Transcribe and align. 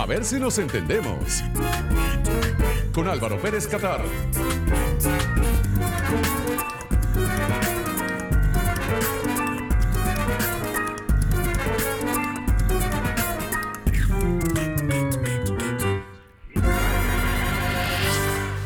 A 0.00 0.06
ver 0.06 0.24
si 0.24 0.40
nos 0.40 0.56
entendemos. 0.56 1.44
Con 2.94 3.06
Álvaro 3.06 3.38
Pérez 3.38 3.66
Catar. 3.66 4.00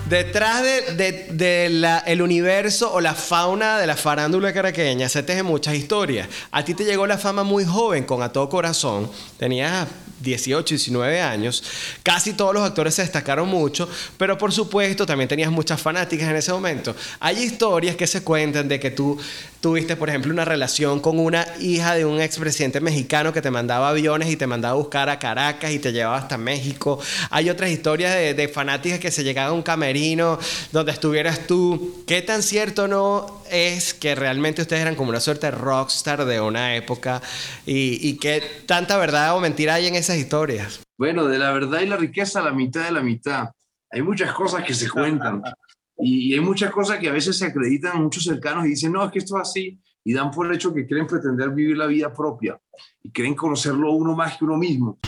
Detrás 0.09 0.63
del 0.63 0.97
de, 1.37 2.23
universo 2.23 2.93
o 2.95 3.01
la 3.01 3.15
fauna 3.15 3.81
de 3.81 3.89
la 3.89 3.97
farándula 3.97 4.53
caraqueña 4.53 5.09
se 5.09 5.25
tejen 5.25 5.47
muchas 5.47 5.75
historias. 5.75 6.29
A 6.53 6.65
ti 6.65 6.75
te 6.75 6.85
llegó 6.85 7.09
la 7.09 7.19
fama 7.19 7.43
muy 7.43 7.65
joven, 7.65 8.05
con 8.05 8.23
A 8.23 8.29
Todo 8.29 8.49
Corazón. 8.49 9.11
Tenías 9.37 9.89
18, 10.21 10.75
19 10.75 11.21
años, 11.21 11.63
casi 12.03 12.33
todos 12.33 12.55
los 12.55 12.63
actores 12.63 12.95
se 12.95 13.03
destacaron 13.03 13.49
mucho, 13.49 13.89
pero 14.17 14.39
por 14.39 14.53
supuesto 14.53 15.07
también 15.07 15.29
tenías 15.29 15.51
muchas 15.51 15.81
fanáticas 15.81 16.29
en 16.29 16.37
ese 16.37 16.53
momento. 16.53 16.95
Hay 17.21 17.43
historias 17.43 17.97
que 17.97 18.07
se 18.07 18.23
cuentan 18.23 18.69
de 18.69 18.81
que 18.81 18.91
tú 18.91 19.19
tuviste, 19.65 19.97
por 19.97 20.11
ejemplo, 20.11 20.31
una 20.31 20.45
relación 20.45 21.01
con 21.01 21.19
una 21.19 21.47
hija 21.59 21.95
de 21.95 22.05
un 22.05 22.21
expresidente 22.21 22.81
mexicano 22.81 23.33
que 23.33 23.41
te 23.41 23.51
mandaba 23.51 23.89
aviones 23.89 24.29
y 24.29 24.37
te 24.37 24.47
mandaba 24.47 24.75
a 24.75 24.77
buscar 24.77 25.09
a 25.09 25.19
Caracas 25.19 25.71
y 25.71 25.79
te 25.79 25.91
llevaba 25.91 26.19
hasta 26.19 26.37
México. 26.37 26.99
Hay 27.31 27.49
otras 27.49 27.71
historias 27.71 28.15
de, 28.15 28.35
de 28.35 28.49
fanáticas 28.49 28.99
que 28.99 29.11
se 29.11 29.25
llegaban 29.25 29.53
a 29.53 29.55
un 29.55 29.63
camerino 29.63 30.39
donde 30.71 30.93
estuvieras 30.93 31.47
tú. 31.47 32.05
¿Qué 32.07 32.21
tan 32.21 32.43
cierto 32.43 32.89
no 32.89 33.43
es 33.51 33.95
que 33.95 34.15
realmente 34.15 34.61
ustedes 34.61 34.83
eran 34.83 34.97
como 34.97 35.11
una 35.11 35.21
suerte 35.21 35.47
de 35.47 35.53
rockstar 35.53 36.27
de 36.27 36.41
una 36.41 36.77
época 36.77 37.23
y, 37.65 38.07
y 38.07 38.19
qué 38.19 38.43
tanta 38.67 38.99
verdad 38.99 39.35
o 39.35 39.41
mentira 39.41 39.75
hay 39.75 39.87
en 39.87 39.95
historias? 40.17 40.83
Bueno, 40.99 41.27
de 41.27 41.39
la 41.39 41.53
verdad 41.53 41.81
y 41.81 41.87
la 41.87 41.97
riqueza, 41.97 42.43
la 42.43 42.53
mitad 42.53 42.85
de 42.85 42.93
la 42.93 43.03
mitad. 43.03 43.51
Hay 43.91 44.03
muchas 44.03 44.33
cosas 44.33 44.65
que 44.65 44.75
se 44.75 44.89
cuentan 44.89 45.43
y, 45.99 46.35
hay 46.35 46.41
muchas 46.41 46.71
cosas 46.71 46.99
que 46.99 47.09
a 47.09 47.13
veces 47.13 47.37
se 47.39 47.47
acreditan 47.47 48.03
muchos 48.03 48.25
cercanos 48.25 48.67
y 48.67 48.71
dicen, 48.71 48.93
no, 48.93 49.05
es 49.05 49.11
que 49.11 49.19
esto 49.19 49.37
es 49.37 49.49
así 49.49 49.81
y 50.05 50.13
dan 50.13 50.31
por 50.31 50.53
hecho 50.53 50.75
que 50.75 50.87
quieren 50.87 51.07
pretender 51.07 51.51
vivir 51.51 51.77
la 51.77 51.87
vida 51.87 52.13
propia 52.13 52.59
y 53.03 53.11
quieren 53.11 53.35
conocerlo 53.35 53.93
uno 53.93 54.15
más 54.15 54.37
que 54.37 54.45
uno 54.45 54.57
mismo. 54.57 54.99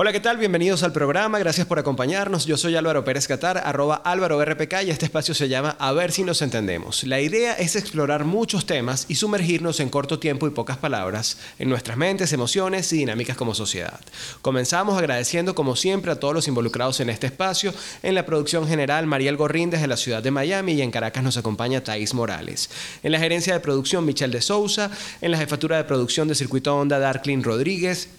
Hola, 0.00 0.12
¿qué 0.12 0.20
tal? 0.20 0.36
Bienvenidos 0.36 0.84
al 0.84 0.92
programa. 0.92 1.40
Gracias 1.40 1.66
por 1.66 1.80
acompañarnos. 1.80 2.46
Yo 2.46 2.56
soy 2.56 2.76
Álvaro 2.76 3.04
Pérez 3.04 3.26
Catar, 3.26 3.58
arroba 3.58 3.96
Álvaro 3.96 4.40
RPK 4.44 4.84
y 4.86 4.90
este 4.90 5.06
espacio 5.06 5.34
se 5.34 5.48
llama 5.48 5.74
A 5.80 5.90
ver 5.90 6.12
si 6.12 6.22
nos 6.22 6.40
entendemos. 6.40 7.02
La 7.02 7.20
idea 7.20 7.54
es 7.54 7.74
explorar 7.74 8.24
muchos 8.24 8.64
temas 8.64 9.06
y 9.08 9.16
sumergirnos 9.16 9.80
en 9.80 9.88
corto 9.88 10.20
tiempo 10.20 10.46
y 10.46 10.50
pocas 10.50 10.76
palabras 10.76 11.38
en 11.58 11.68
nuestras 11.68 11.96
mentes, 11.96 12.32
emociones 12.32 12.92
y 12.92 12.98
dinámicas 12.98 13.36
como 13.36 13.56
sociedad. 13.56 13.98
Comenzamos 14.40 14.96
agradeciendo 14.96 15.56
como 15.56 15.74
siempre 15.74 16.12
a 16.12 16.20
todos 16.20 16.32
los 16.32 16.46
involucrados 16.46 17.00
en 17.00 17.10
este 17.10 17.26
espacio. 17.26 17.74
En 18.04 18.14
la 18.14 18.24
producción 18.24 18.68
general, 18.68 19.08
Mariel 19.08 19.36
Gorrín 19.36 19.68
desde 19.68 19.88
la 19.88 19.96
ciudad 19.96 20.22
de 20.22 20.30
Miami 20.30 20.74
y 20.74 20.82
en 20.82 20.92
Caracas 20.92 21.24
nos 21.24 21.38
acompaña 21.38 21.82
Thais 21.82 22.14
Morales. 22.14 22.70
En 23.02 23.10
la 23.10 23.18
gerencia 23.18 23.52
de 23.52 23.58
producción, 23.58 24.04
Michelle 24.04 24.32
de 24.32 24.42
Souza. 24.42 24.92
En 25.20 25.32
la 25.32 25.38
jefatura 25.38 25.76
de 25.76 25.82
producción 25.82 26.28
de 26.28 26.36
Circuito 26.36 26.76
Onda, 26.76 27.00
Darklin 27.00 27.42
Rodríguez. 27.42 28.10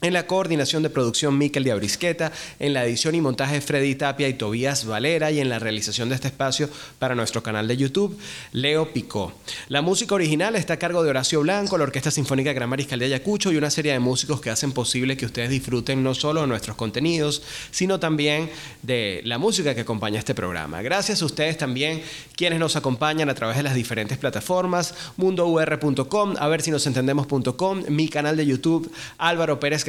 En 0.00 0.12
la 0.12 0.28
coordinación 0.28 0.84
de 0.84 0.90
producción, 0.90 1.36
Miquel 1.36 1.64
de 1.64 1.72
Abrisqueta. 1.72 2.30
En 2.60 2.72
la 2.72 2.84
edición 2.84 3.16
y 3.16 3.20
montaje, 3.20 3.60
Freddy 3.60 3.96
Tapia 3.96 4.28
y 4.28 4.34
Tobías 4.34 4.86
Valera. 4.86 5.32
Y 5.32 5.40
en 5.40 5.48
la 5.48 5.58
realización 5.58 6.08
de 6.08 6.14
este 6.14 6.28
espacio 6.28 6.70
para 7.00 7.16
nuestro 7.16 7.42
canal 7.42 7.66
de 7.66 7.76
YouTube, 7.76 8.16
Leo 8.52 8.92
Picó. 8.92 9.32
La 9.68 9.82
música 9.82 10.14
original 10.14 10.54
está 10.54 10.74
a 10.74 10.76
cargo 10.78 11.02
de 11.02 11.10
Horacio 11.10 11.40
Blanco, 11.40 11.76
la 11.76 11.84
Orquesta 11.84 12.12
Sinfónica 12.12 12.52
Gran 12.52 12.68
Mariscal 12.68 13.00
de 13.00 13.06
Ayacucho 13.06 13.50
y 13.50 13.56
una 13.56 13.70
serie 13.70 13.92
de 13.92 13.98
músicos 13.98 14.40
que 14.40 14.50
hacen 14.50 14.70
posible 14.70 15.16
que 15.16 15.26
ustedes 15.26 15.50
disfruten 15.50 16.04
no 16.04 16.14
solo 16.14 16.42
de 16.42 16.46
nuestros 16.46 16.76
contenidos, 16.76 17.42
sino 17.72 17.98
también 17.98 18.50
de 18.82 19.20
la 19.24 19.38
música 19.38 19.74
que 19.74 19.80
acompaña 19.80 20.20
este 20.20 20.34
programa. 20.34 20.80
Gracias 20.80 21.22
a 21.22 21.24
ustedes 21.24 21.58
también, 21.58 22.02
quienes 22.36 22.60
nos 22.60 22.76
acompañan 22.76 23.30
a 23.30 23.34
través 23.34 23.56
de 23.56 23.64
las 23.64 23.74
diferentes 23.74 24.16
plataformas, 24.16 24.94
mundour.com, 25.16 26.34
a 26.38 26.46
ver 26.46 26.62
si 26.62 26.70
nos 26.70 26.86
entendemos.com, 26.86 27.82
mi 27.88 28.08
canal 28.08 28.36
de 28.36 28.46
YouTube, 28.46 28.92
Álvaro 29.18 29.58
Pérez 29.58 29.87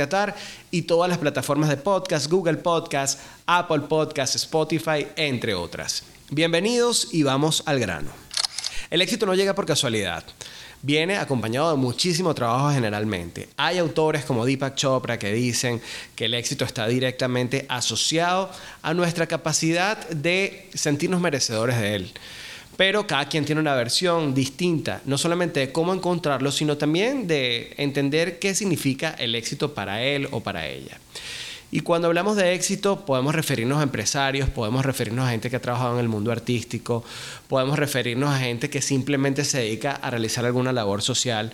Y 0.72 0.84
todas 0.84 1.10
las 1.10 1.18
plataformas 1.18 1.68
de 1.68 1.76
podcast, 1.76 2.32
Google 2.32 2.56
Podcast, 2.58 3.20
Apple 3.46 3.82
Podcast, 3.82 4.36
Spotify, 4.36 5.08
entre 5.18 5.54
otras. 5.54 6.04
Bienvenidos 6.30 7.10
y 7.12 7.24
vamos 7.24 7.64
al 7.66 7.82
grano. 7.82 8.10
El 8.90 9.02
éxito 9.02 9.26
no 9.26 9.36
llega 9.36 9.54
por 9.56 9.66
casualidad. 9.66 10.24
Viene 10.82 11.18
acompañado 11.18 11.72
de 11.72 11.76
muchísimo 11.76 12.34
trabajo 12.34 12.72
generalmente. 12.72 13.50
Hay 13.58 13.78
autores 13.78 14.24
como 14.24 14.46
Deepak 14.46 14.76
Chopra 14.76 15.20
que 15.20 15.34
dicen 15.34 15.82
que 16.16 16.26
el 16.26 16.34
éxito 16.34 16.64
está 16.64 16.88
directamente 16.88 17.66
asociado 17.68 18.50
a 18.82 18.94
nuestra 18.94 19.28
capacidad 19.28 20.08
de 20.08 20.70
sentirnos 20.74 21.20
merecedores 21.20 21.78
de 21.78 21.96
él 21.96 22.14
pero 22.80 23.06
cada 23.06 23.28
quien 23.28 23.44
tiene 23.44 23.60
una 23.60 23.76
versión 23.76 24.34
distinta, 24.34 25.02
no 25.04 25.18
solamente 25.18 25.60
de 25.60 25.72
cómo 25.74 25.94
encontrarlo, 25.94 26.50
sino 26.50 26.78
también 26.78 27.28
de 27.28 27.74
entender 27.76 28.40
qué 28.40 28.56
significa 28.56 29.10
el 29.20 29.36
éxito 29.36 29.74
para 29.74 30.02
él 30.02 30.30
o 30.32 30.40
para 30.40 30.66
ella. 30.66 30.98
Y 31.72 31.82
cuando 31.82 32.08
hablamos 32.08 32.38
de 32.38 32.54
éxito, 32.54 33.04
podemos 33.04 33.36
referirnos 33.36 33.80
a 33.80 33.84
empresarios, 33.84 34.50
podemos 34.50 34.86
referirnos 34.86 35.28
a 35.28 35.32
gente 35.32 35.50
que 35.50 35.58
ha 35.58 35.62
trabajado 35.62 35.96
en 35.96 36.00
el 36.00 36.08
mundo 36.08 36.32
artístico, 36.32 37.04
podemos 37.50 37.78
referirnos 37.78 38.30
a 38.30 38.40
gente 38.40 38.70
que 38.70 38.82
simplemente 38.82 39.44
se 39.44 39.58
dedica 39.58 39.92
a 39.92 40.10
realizar 40.10 40.46
alguna 40.46 40.72
labor 40.72 41.02
social, 41.02 41.52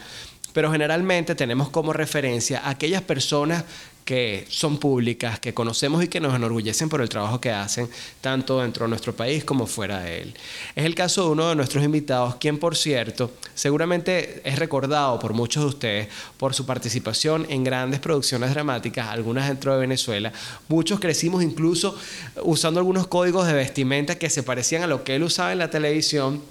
pero 0.53 0.71
generalmente 0.71 1.33
tenemos 1.33 1.69
como 1.69 1.91
referencia 1.91 2.59
a 2.59 2.69
aquellas 2.69 3.01
personas 3.01 3.63
que 4.05 4.45
son 4.49 4.77
públicas, 4.77 5.39
que 5.39 5.55
conocemos 5.55 6.03
y 6.03 6.07
que 6.07 6.19
nos 6.19 6.35
enorgullecen 6.35 6.89
por 6.89 7.01
el 7.01 7.09
trabajo 7.09 7.41
que 7.41 7.49
hacen, 7.49 7.89
tanto 8.21 8.61
dentro 8.61 8.85
de 8.85 8.89
nuestro 8.89 9.15
país 9.15 9.43
como 9.43 9.65
fuera 9.65 9.99
de 10.01 10.21
él. 10.21 10.35
Es 10.75 10.85
el 10.85 10.93
caso 10.93 11.23
de 11.23 11.31
uno 11.31 11.49
de 11.49 11.55
nuestros 11.55 11.83
invitados, 11.83 12.35
quien 12.35 12.59
por 12.59 12.77
cierto 12.77 13.31
seguramente 13.55 14.41
es 14.47 14.59
recordado 14.59 15.17
por 15.17 15.33
muchos 15.33 15.63
de 15.63 15.69
ustedes 15.69 16.07
por 16.37 16.53
su 16.53 16.67
participación 16.67 17.47
en 17.49 17.63
grandes 17.63 17.99
producciones 17.99 18.51
dramáticas, 18.51 19.07
algunas 19.07 19.47
dentro 19.47 19.73
de 19.73 19.79
Venezuela. 19.79 20.31
Muchos 20.67 20.99
crecimos 20.99 21.41
incluso 21.41 21.97
usando 22.43 22.79
algunos 22.79 23.07
códigos 23.07 23.47
de 23.47 23.53
vestimenta 23.53 24.19
que 24.19 24.29
se 24.29 24.43
parecían 24.43 24.83
a 24.83 24.87
lo 24.87 25.03
que 25.03 25.15
él 25.15 25.23
usaba 25.23 25.51
en 25.51 25.57
la 25.57 25.71
televisión 25.71 26.43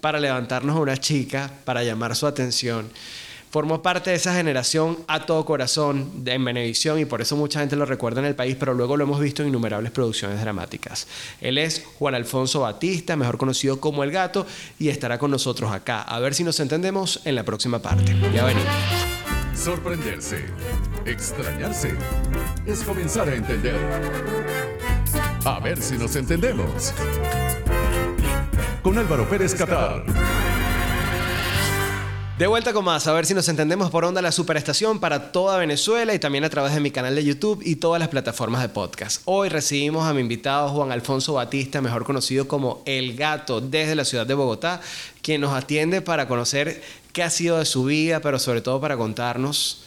para 0.00 0.18
levantarnos 0.18 0.76
a 0.76 0.80
una 0.80 0.96
chica, 0.96 1.52
para 1.66 1.84
llamar 1.84 2.16
su 2.16 2.26
atención 2.26 2.90
formó 3.52 3.82
parte 3.82 4.08
de 4.08 4.16
esa 4.16 4.34
generación 4.34 4.96
a 5.06 5.26
todo 5.26 5.44
corazón 5.44 6.24
de, 6.24 6.32
en 6.32 6.44
Venevisión 6.44 6.98
y 6.98 7.04
por 7.04 7.20
eso 7.20 7.36
mucha 7.36 7.60
gente 7.60 7.76
lo 7.76 7.84
recuerda 7.84 8.20
en 8.20 8.26
el 8.26 8.34
país, 8.34 8.56
pero 8.58 8.72
luego 8.72 8.96
lo 8.96 9.04
hemos 9.04 9.20
visto 9.20 9.42
en 9.42 9.48
innumerables 9.48 9.92
producciones 9.92 10.40
dramáticas. 10.40 11.06
Él 11.38 11.58
es 11.58 11.84
Juan 11.98 12.14
Alfonso 12.14 12.60
Batista, 12.60 13.14
mejor 13.14 13.36
conocido 13.36 13.78
como 13.78 14.04
El 14.04 14.10
Gato, 14.10 14.46
y 14.78 14.88
estará 14.88 15.18
con 15.18 15.30
nosotros 15.30 15.70
acá. 15.70 16.00
A 16.00 16.18
ver 16.18 16.34
si 16.34 16.44
nos 16.44 16.58
entendemos 16.60 17.20
en 17.24 17.34
la 17.34 17.44
próxima 17.44 17.78
parte. 17.78 18.16
Ya 18.34 18.44
venimos. 18.46 18.72
Sorprenderse, 19.54 20.46
extrañarse, 21.04 21.94
es 22.66 22.82
comenzar 22.82 23.28
a 23.28 23.34
entender. 23.34 23.76
A 25.44 25.60
ver 25.60 25.82
si 25.82 25.98
nos 25.98 26.16
entendemos. 26.16 26.94
Con 28.82 28.96
Álvaro 28.96 29.28
Pérez 29.28 29.54
Catar. 29.54 30.04
De 32.38 32.46
vuelta 32.46 32.72
con 32.72 32.86
más, 32.86 33.06
a 33.06 33.12
ver 33.12 33.26
si 33.26 33.34
nos 33.34 33.46
entendemos 33.50 33.90
por 33.90 34.06
onda 34.06 34.22
la 34.22 34.32
superestación 34.32 35.00
para 35.00 35.32
toda 35.32 35.58
Venezuela 35.58 36.14
y 36.14 36.18
también 36.18 36.44
a 36.44 36.48
través 36.48 36.72
de 36.72 36.80
mi 36.80 36.90
canal 36.90 37.14
de 37.14 37.22
YouTube 37.22 37.60
y 37.62 37.76
todas 37.76 38.00
las 38.00 38.08
plataformas 38.08 38.62
de 38.62 38.70
podcast. 38.70 39.20
Hoy 39.26 39.50
recibimos 39.50 40.06
a 40.06 40.14
mi 40.14 40.22
invitado 40.22 40.70
Juan 40.70 40.92
Alfonso 40.92 41.34
Batista, 41.34 41.82
mejor 41.82 42.04
conocido 42.04 42.48
como 42.48 42.82
El 42.86 43.16
Gato, 43.16 43.60
desde 43.60 43.94
la 43.94 44.06
ciudad 44.06 44.26
de 44.26 44.32
Bogotá, 44.32 44.80
quien 45.20 45.42
nos 45.42 45.52
atiende 45.52 46.00
para 46.00 46.26
conocer 46.26 46.82
qué 47.12 47.22
ha 47.22 47.28
sido 47.28 47.58
de 47.58 47.66
su 47.66 47.84
vida, 47.84 48.20
pero 48.20 48.38
sobre 48.38 48.62
todo 48.62 48.80
para 48.80 48.96
contarnos 48.96 49.84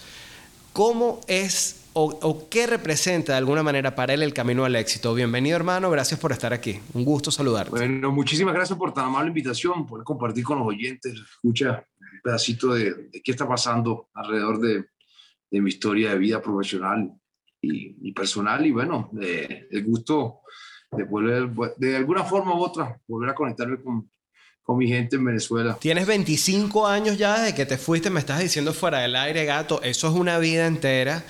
cómo 0.71 1.21
es 1.27 1.77
o, 1.97 2.49
qué 2.49 2.67
representa 2.67 3.31
de 3.31 3.37
alguna 3.37 3.63
manera 3.63 3.95
para 3.95 4.13
él 4.13 4.21
el 4.21 4.33
camino 4.33 4.65
al 4.65 4.75
éxito. 4.75 5.13
Bienvenido 5.13 5.55
hermano, 5.55 5.89
gracias 5.89 6.19
por 6.19 6.33
estar 6.33 6.51
aquí. 6.51 6.77
Un 6.93 7.05
gusto 7.05 7.31
saludarte. 7.31 7.71
Bueno, 7.71 8.11
muchísimas 8.11 8.53
gracias 8.53 8.77
por 8.77 8.93
tan 8.93 9.05
amable 9.05 9.29
invitación, 9.29 9.87
por 9.87 10.03
compartir 10.03 10.43
con 10.43 10.59
los 10.59 10.67
oyentes. 10.67 11.13
Escucha, 11.13 11.85
pedacito 12.25 12.73
de, 12.73 13.11
qué 13.23 13.31
está 13.31 13.47
pasando 13.47 14.09
alrededor 14.15 14.59
de, 14.59 14.85
de, 15.51 15.61
mi 15.61 15.69
historia 15.69 16.09
de 16.09 16.17
vida 16.17 16.41
profesional 16.41 17.13
y, 17.61 18.11
personal 18.13 18.65
y 18.65 18.71
bueno, 18.71 19.11
el 19.21 19.83
gusto 19.85 20.39
de 20.91 21.03
volver, 21.03 21.51
de 21.77 21.95
alguna 21.95 22.23
forma 22.23 22.55
u 22.55 22.63
otra, 22.63 22.99
volver 23.07 23.29
a 23.29 23.35
conectarme 23.35 23.79
con, 23.79 24.09
con 24.63 24.77
mi 24.77 24.87
gente 24.87 25.17
en 25.17 25.25
Venezuela. 25.25 25.77
Tienes 25.79 26.07
25 26.07 26.87
años 26.87 27.17
ya 27.19 27.39
desde 27.39 27.55
que 27.55 27.67
te 27.67 27.77
fuiste, 27.77 28.09
me 28.09 28.19
estás 28.19 28.39
diciendo 28.39 28.73
fuera 28.73 28.99
del 28.99 29.15
aire, 29.15 29.45
gato, 29.45 29.79
eso 29.83 30.07
es 30.07 30.15
una 30.15 30.39
vida 30.39 30.65
entera. 30.65 31.23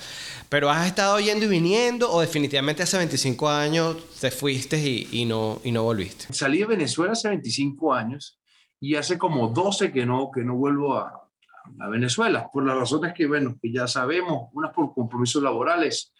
Pero 0.48 0.70
has 0.70 0.86
estado 0.86 1.18
yendo 1.20 1.44
y 1.44 1.48
viniendo 1.48 2.10
o 2.10 2.20
definitivamente 2.20 2.82
hace 2.82 2.96
25 2.96 3.48
años 3.50 3.96
te 4.20 4.30
fuiste 4.30 4.78
y, 4.78 5.24
no, 5.26 5.60
y 5.64 5.72
no 5.72 5.82
volviste. 5.82 6.32
Salí 6.32 6.58
de 6.58 6.66
Venezuela 6.66 7.12
hace 7.12 7.28
25 7.28 7.92
años 7.92 8.38
y 8.80 8.94
hace 8.94 9.18
como 9.18 9.48
12 9.48 9.92
que 9.92 10.06
no, 10.06 10.30
que 10.30 10.42
no 10.42 10.56
vuelvo 10.56 10.96
a, 10.96 11.22
Venezuela, 11.90 12.48
por 12.52 12.64
las 12.64 12.76
razones 12.76 13.12
que, 13.12 13.26
bueno, 13.26 13.56
que 13.60 13.72
ya 13.72 13.88
sabemos, 13.88 14.50
unas 14.52 14.72
por 14.72 14.94
compromisos 14.94 15.42
laborales, 15.42 16.14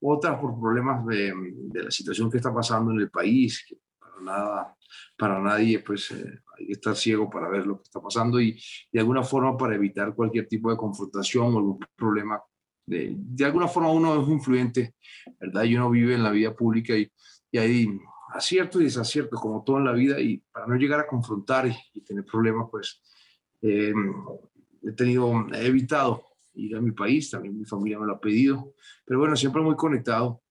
otras 0.00 0.38
por 0.38 0.60
problemas 0.60 1.04
de, 1.06 1.32
de 1.34 1.82
la 1.82 1.90
situación 1.90 2.30
que 2.30 2.36
está 2.36 2.54
pasando 2.54 2.92
en 2.92 3.00
el 3.00 3.10
país, 3.10 3.66
para 3.98 4.20
nada, 4.20 4.76
para 5.18 5.40
nadie, 5.40 5.80
pues 5.80 6.12
eh, 6.12 6.40
hay 6.56 6.66
que 6.66 6.72
estar 6.72 6.94
ciego 6.94 7.28
para 7.28 7.48
ver 7.48 7.66
lo 7.66 7.78
que 7.78 7.82
está 7.82 8.00
pasando 8.00 8.40
y 8.40 8.56
de 8.92 9.00
alguna 9.00 9.24
forma 9.24 9.56
para 9.56 9.74
evitar 9.74 10.14
cualquier 10.14 10.46
tipo 10.46 10.70
de 10.70 10.76
confrontación 10.76 11.52
o 11.52 11.58
algún 11.58 11.80
problema 11.96 12.40
de, 12.86 13.14
de, 13.16 13.44
alguna 13.44 13.68
forma 13.68 13.90
uno 13.90 14.22
es 14.22 14.28
influyente, 14.28 14.94
¿verdad? 15.40 15.64
Y 15.64 15.76
uno 15.76 15.90
vive 15.90 16.14
en 16.14 16.22
la 16.22 16.30
vida 16.30 16.54
pública 16.54 16.96
y, 16.96 17.10
y 17.50 17.58
hay 17.58 17.88
aciertos 18.32 18.80
y 18.80 18.84
desaciertos, 18.84 19.40
como 19.40 19.62
todo 19.62 19.78
en 19.78 19.84
la 19.84 19.92
vida, 19.92 20.20
y 20.20 20.38
para 20.52 20.66
no 20.66 20.76
llegar 20.76 21.00
a 21.00 21.06
confrontar 21.06 21.66
y, 21.66 22.00
tener 22.00 22.24
problemas, 22.24 22.68
pues 22.70 23.00
eh, 23.62 23.92
he 24.82 24.92
tenido, 24.92 25.46
he 25.52 25.66
evitado 25.66 26.24
ir 26.54 26.76
a 26.76 26.80
mi 26.80 26.92
país, 26.92 27.30
también 27.30 27.58
mi 27.58 27.64
familia 27.64 27.98
me 27.98 28.06
lo 28.06 28.14
ha 28.14 28.20
pedido, 28.20 28.74
pero 29.04 29.20
bueno, 29.20 29.36
siempre 29.36 29.62
muy 29.62 29.76
conectado, 29.76 30.42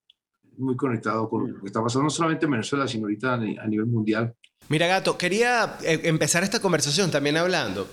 muy 0.56 0.76
conectado 0.76 1.28
con 1.28 1.52
lo 1.52 1.60
que 1.60 1.66
está 1.66 1.82
pasando, 1.82 2.04
no 2.04 2.10
solamente 2.10 2.46
en 2.46 2.52
Venezuela, 2.52 2.88
sino 2.88 3.04
ahorita 3.04 3.34
a 3.34 3.66
nivel 3.66 3.86
mundial. 3.86 4.34
Mira, 4.68 4.86
Gato, 4.86 5.18
quería 5.18 5.76
eh, 5.82 6.00
empezar 6.04 6.42
esta 6.42 6.60
conversación 6.60 7.10
también 7.10 7.36
hablando 7.36 7.86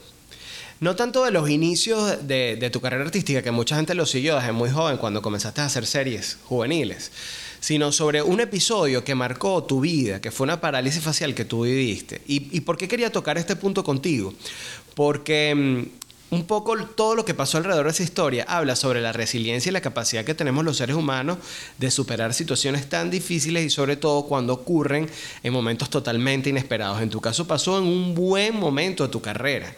no 0.80 0.96
tanto 0.96 1.26
de 1.26 1.32
los 1.32 1.50
inicios 1.50 2.28
de, 2.28 2.70
tu 2.72 2.80
carrera 2.80 3.04
artística, 3.04 3.42
que 3.42 3.52
mucha 3.52 3.76
gente 3.76 3.94
lo 3.96 4.06
siguió 4.06 4.36
desde 4.36 4.52
muy 4.52 4.70
joven 4.70 4.98
cuando 4.98 5.22
comenzaste 5.22 5.62
a 5.62 5.66
hacer 5.66 5.86
series 5.86 6.38
juveniles, 6.46 7.12
sino 7.60 7.92
sobre 7.92 8.22
un 8.22 8.40
episodio 8.40 9.04
que 9.04 9.16
marcó 9.16 9.64
tu 9.64 9.82
vida, 9.82 10.22
que 10.22 10.32
fue 10.32 10.46
una 10.46 10.62
parálisis 10.62 11.04
facial 11.04 11.34
que 11.34 11.46
tú 11.46 11.64
viviste. 11.64 12.22
¿Y, 12.28 12.56
y 12.56 12.62
por 12.62 12.78
qué 12.78 12.88
quería 12.88 13.12
tocar 13.12 13.38
este 13.38 13.56
punto 13.56 13.84
contigo? 13.84 14.34
Porque 14.96 15.54
mm, 15.56 16.00
un 16.32 16.46
poco 16.46 16.78
todo 16.78 17.16
lo 17.16 17.26
que 17.26 17.34
pasó 17.34 17.58
alrededor 17.58 17.86
de 17.86 17.92
esa 17.92 18.04
historia 18.04 18.46
habla 18.48 18.76
sobre 18.76 19.02
la 19.02 19.12
resiliencia 19.12 19.70
y 19.70 19.74
la 19.74 19.82
capacidad 19.82 20.24
que 20.24 20.36
tenemos 20.36 20.64
los 20.64 20.78
seres 20.78 20.96
humanos 20.96 21.40
de 21.78 21.90
superar 21.90 22.34
situaciones 22.34 22.88
tan 22.88 23.10
difíciles 23.10 23.66
y 23.66 23.70
sobre 23.70 23.96
todo 23.96 24.24
cuando 24.24 24.54
ocurren 24.54 25.10
en 25.42 25.54
momentos 25.54 25.90
totalmente 25.90 26.50
inesperados. 26.50 27.02
En 27.02 27.10
tu 27.10 27.20
caso 27.20 27.48
pasó 27.48 27.80
en 27.80 27.86
un 27.86 28.14
buen 28.14 28.56
momento 28.56 29.04
de 29.04 29.10
tu 29.10 29.22
carrera. 29.22 29.76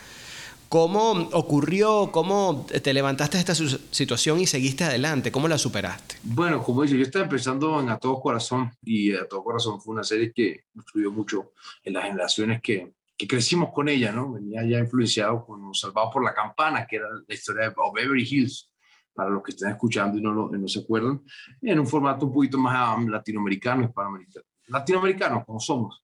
¿Cómo 0.72 1.12
ocurrió? 1.34 2.14
¿Cómo 2.14 2.66
te 2.66 2.94
levantaste 2.94 3.36
de 3.36 3.42
esta 3.42 3.54
situación 3.54 4.40
y 4.40 4.48
seguiste 4.48 4.86
adelante? 4.86 5.30
¿Cómo 5.30 5.50
la 5.50 5.58
superaste? 5.58 6.16
Bueno, 6.24 6.64
como 6.64 6.84
dice, 6.84 6.96
yo 6.96 7.04
estaba 7.04 7.26
empezando 7.26 7.82
en 7.82 7.90
A 7.90 7.98
Todo 7.98 8.22
Corazón 8.22 8.72
y 8.82 9.14
A 9.14 9.28
Todo 9.28 9.44
Corazón 9.44 9.82
fue 9.82 9.96
una 9.96 10.06
serie 10.06 10.32
que 10.32 10.64
influyó 10.74 11.12
mucho 11.12 11.52
en 11.84 11.92
las 11.92 12.06
generaciones 12.06 12.62
que, 12.62 12.94
que 13.18 13.28
crecimos 13.28 13.74
con 13.74 13.90
ella, 13.90 14.14
¿no? 14.14 14.32
Venía 14.32 14.64
ya 14.64 14.80
influenciado 14.80 15.46
con 15.46 15.74
Salvado 15.74 16.10
por 16.10 16.24
la 16.24 16.34
Campana, 16.34 16.88
que 16.88 16.96
era 16.96 17.08
la 17.28 17.36
historia 17.36 17.64
de 17.64 17.76
Beverly 17.94 18.24
Hills, 18.24 18.72
para 19.14 19.30
los 19.30 19.44
que 19.44 19.52
están 19.52 19.72
escuchando 19.72 20.20
y 20.20 20.22
no, 20.22 20.32
no 20.34 20.68
se 20.70 20.80
acuerdan, 20.80 21.22
en 21.62 21.80
un 21.82 21.86
formato 21.86 22.28
un 22.28 22.34
poquito 22.34 22.58
más 22.58 22.98
um, 22.98 23.10
latinoamericano, 23.10 23.84
hispanoamericano, 23.84 24.46
latinoamericano 24.68 25.44
como 25.46 25.60
somos. 25.60 26.01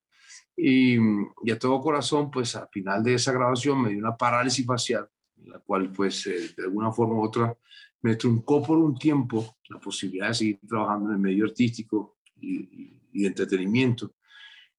Y, 0.60 0.96
y, 1.44 1.50
a 1.52 1.58
todo 1.58 1.80
corazón, 1.80 2.30
pues 2.30 2.56
al 2.56 2.68
final 2.72 3.02
de 3.04 3.14
esa 3.14 3.32
grabación 3.32 3.80
me 3.80 3.90
dio 3.90 3.98
una 4.00 4.16
parálisis 4.16 4.66
facial, 4.66 5.08
la 5.44 5.60
cual 5.60 5.92
pues 5.92 6.26
eh, 6.26 6.52
de 6.56 6.64
alguna 6.64 6.90
forma 6.90 7.14
u 7.14 7.22
otra 7.22 7.56
me 8.02 8.16
truncó 8.16 8.62
por 8.62 8.76
un 8.78 8.98
tiempo 8.98 9.56
la 9.68 9.78
posibilidad 9.78 10.28
de 10.28 10.34
seguir 10.34 10.58
trabajando 10.68 11.10
en 11.10 11.14
el 11.14 11.20
medio 11.20 11.44
artístico 11.44 12.18
y, 12.40 12.98
y 13.12 13.22
de 13.22 13.28
entretenimiento. 13.28 14.14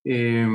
Eh, 0.04 0.48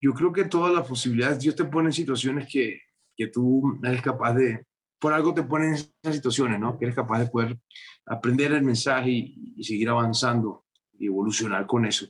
yo 0.00 0.14
creo 0.14 0.32
que 0.32 0.44
todas 0.44 0.72
las 0.72 0.86
posibilidades, 0.86 1.40
Dios 1.40 1.54
te 1.54 1.64
pone 1.64 1.88
en 1.88 1.92
situaciones 1.92 2.48
que, 2.50 2.80
que 3.16 3.26
tú 3.26 3.78
eres 3.82 4.02
capaz 4.02 4.34
de, 4.34 4.66
por 4.98 5.12
algo 5.12 5.34
te 5.34 5.42
ponen 5.42 5.68
en 5.68 5.74
esas 5.74 6.14
situaciones, 6.14 6.58
¿no? 6.58 6.78
Que 6.78 6.86
eres 6.86 6.96
capaz 6.96 7.20
de 7.20 7.26
poder 7.26 7.58
aprender 8.06 8.52
el 8.52 8.62
mensaje 8.62 9.10
y, 9.10 9.54
y 9.56 9.64
seguir 9.64 9.88
avanzando 9.88 10.66
y 10.98 11.06
evolucionar 11.06 11.66
con 11.66 11.86
eso. 11.86 12.06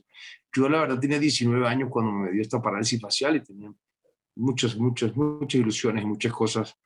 Yo 0.53 0.67
la 0.67 0.81
verdad 0.81 0.99
tenía 0.99 1.19
19 1.19 1.67
años 1.67 1.89
cuando 1.89 2.11
me 2.11 2.31
dio 2.31 2.41
esta 2.41 2.61
parálisis 2.61 2.99
facial 2.99 3.37
y 3.37 3.41
tenía 3.41 3.73
muchas, 4.35 4.75
muchas, 4.75 5.15
muchas 5.15 5.59
ilusiones, 5.59 6.05
muchas 6.05 6.33
cosas 6.33 6.77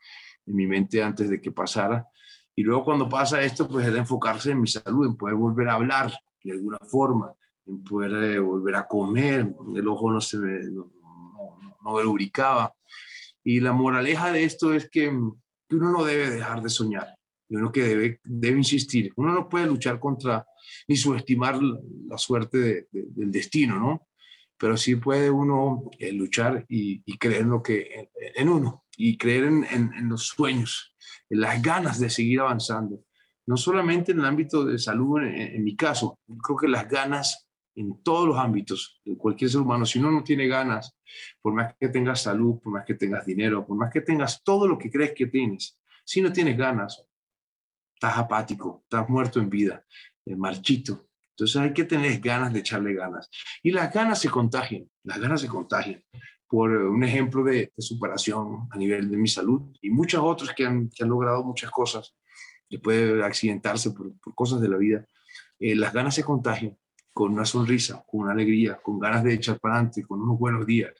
en 0.46 0.56
mi 0.56 0.68
mente 0.68 1.02
antes 1.02 1.30
de 1.30 1.42
que 1.42 1.52
pasara. 1.52 2.08
Y 2.56 2.64
luego 2.64 2.86
cuando 2.86 3.10
pasa 3.10 3.42
esto, 3.42 3.68
pues 3.68 3.86
era 3.88 3.98
enfocarse 3.98 4.52
en 4.52 4.62
mi 4.62 4.68
salud, 4.68 5.08
en 5.08 5.18
poder 5.18 5.36
volver 5.36 5.70
a 5.70 5.74
hablar 5.74 6.14
de 6.44 6.52
alguna 6.52 6.78
forma, 6.80 7.34
en 7.66 7.84
poder 7.84 8.36
eh, 8.36 8.40
volver 8.40 8.76
a 8.76 8.88
comer, 8.88 9.54
el 9.76 9.88
ojo 9.88 10.12
no 10.12 10.22
se 10.22 10.38
me, 10.38 10.60
no, 10.66 10.92
no, 11.02 11.78
no, 11.84 11.94
me 11.94 12.04
lubricaba. 12.04 12.74
Y 13.44 13.60
la 13.60 13.74
moraleja 13.74 14.32
de 14.32 14.44
esto 14.44 14.74
es 14.74 14.90
que, 14.90 15.12
que 15.68 15.76
uno 15.76 15.92
no 15.92 16.04
debe 16.04 16.30
dejar 16.30 16.62
de 16.62 16.70
soñar, 16.70 17.08
y 17.50 17.56
uno 17.56 17.72
que 17.72 17.84
debe, 17.84 18.20
debe 18.24 18.58
insistir. 18.58 19.12
Uno 19.16 19.34
no 19.34 19.50
puede 19.50 19.66
luchar 19.66 20.00
contra 20.00 20.46
ni 20.88 20.96
subestimar 20.96 21.60
la 21.62 22.18
suerte 22.18 22.88
del 22.92 23.32
destino, 23.32 23.80
¿no? 23.80 24.08
Pero 24.58 24.78
sí 24.78 24.96
puede 24.96 25.30
uno 25.30 25.90
eh, 26.00 26.14
luchar 26.14 26.66
y, 26.70 27.02
creer 27.18 27.42
en, 27.42 27.50
lo 27.50 27.62
que, 27.62 28.10
en, 28.36 28.50
uno 28.50 28.86
y 28.98 29.18
creer 29.18 29.44
en, 29.46 30.10
los 30.10 30.28
sueños, 30.28 30.96
en 31.30 31.42
las 31.42 31.62
ganas 31.62 32.00
de 32.00 32.10
seguir 32.10 32.40
avanzando. 32.40 33.04
No 33.48 33.58
solamente 33.58 34.12
en 34.12 34.20
el 34.20 34.26
ámbito 34.26 34.64
de 34.66 34.80
salud, 34.80 35.22
en, 35.22 35.64
mi 35.64 35.76
caso, 35.76 36.20
creo 36.42 36.58
que 36.58 36.68
las 36.68 36.88
ganas 36.88 37.48
en 37.76 38.02
todos 38.02 38.28
los 38.28 38.38
ámbitos 38.38 39.02
de 39.04 39.18
cualquier 39.18 39.52
ser 39.52 39.60
humano, 39.60 39.86
si 39.86 40.00
uno 40.00 40.10
no 40.10 40.24
tiene 40.24 40.48
ganas, 40.48 40.96
por 41.42 41.54
más 41.54 41.76
que 41.78 41.90
tengas 41.90 42.22
salud, 42.22 42.58
por 42.64 42.72
más 42.72 42.86
que 42.86 42.94
tengas 42.94 43.26
dinero, 43.26 43.66
por 43.66 43.76
más 43.76 43.92
que 43.92 44.02
tengas 44.02 44.42
todo 44.42 44.68
lo 44.68 44.78
que 44.78 44.90
crees 44.90 45.12
que 45.14 45.28
tienes, 45.28 45.78
si 46.06 46.22
no 46.22 46.32
tienes 46.32 46.58
ganas, 46.58 47.06
estás 47.94 48.18
apático, 48.18 48.82
estás 48.84 49.10
muerto 49.10 49.40
en 49.40 49.50
vida 49.50 49.86
marchito. 50.26 51.08
Entonces 51.32 51.58
hay 51.58 51.74
que 51.74 51.84
tener 51.84 52.20
ganas 52.20 52.54
de 52.54 52.60
echarle 52.60 52.94
ganas. 52.94 53.30
Y 53.62 53.72
las 53.72 53.94
ganas 53.94 54.20
se 54.20 54.30
contagian, 54.30 54.90
las 55.04 55.20
ganas 55.20 55.42
se 55.42 55.48
contagian. 55.48 56.02
Por 56.48 56.72
un 56.72 57.04
ejemplo 57.04 57.44
de, 57.44 57.74
superación 57.78 58.68
a 58.72 58.78
nivel 58.78 59.10
de 59.10 59.18
mi 59.18 59.28
salud 59.28 59.62
y 59.82 59.90
muchos 59.90 60.22
otros 60.24 60.54
que 60.54 60.66
han, 60.66 60.90
que 60.90 61.04
han 61.04 61.10
logrado 61.10 61.44
muchas 61.44 61.70
cosas 61.72 62.16
después 62.70 63.14
de 63.14 63.26
accidentarse 63.26 63.92
por, 63.92 64.14
cosas 64.34 64.62
de 64.62 64.70
la 64.70 64.78
vida. 64.78 65.06
Eh, 65.60 65.76
las 65.76 65.92
ganas 65.92 66.16
se 66.16 66.24
contagian 66.24 66.78
con 67.14 67.34
una 67.34 67.46
sonrisa, 67.46 68.04
con 68.08 68.22
una 68.22 68.32
alegría, 68.32 68.80
con 68.82 69.00
ganas 69.00 69.24
de 69.24 69.34
echar 69.34 69.60
para 69.60 69.76
adelante, 69.76 70.04
con 70.04 70.22
unos 70.22 70.40
buenos 70.40 70.66
días. 70.66 70.94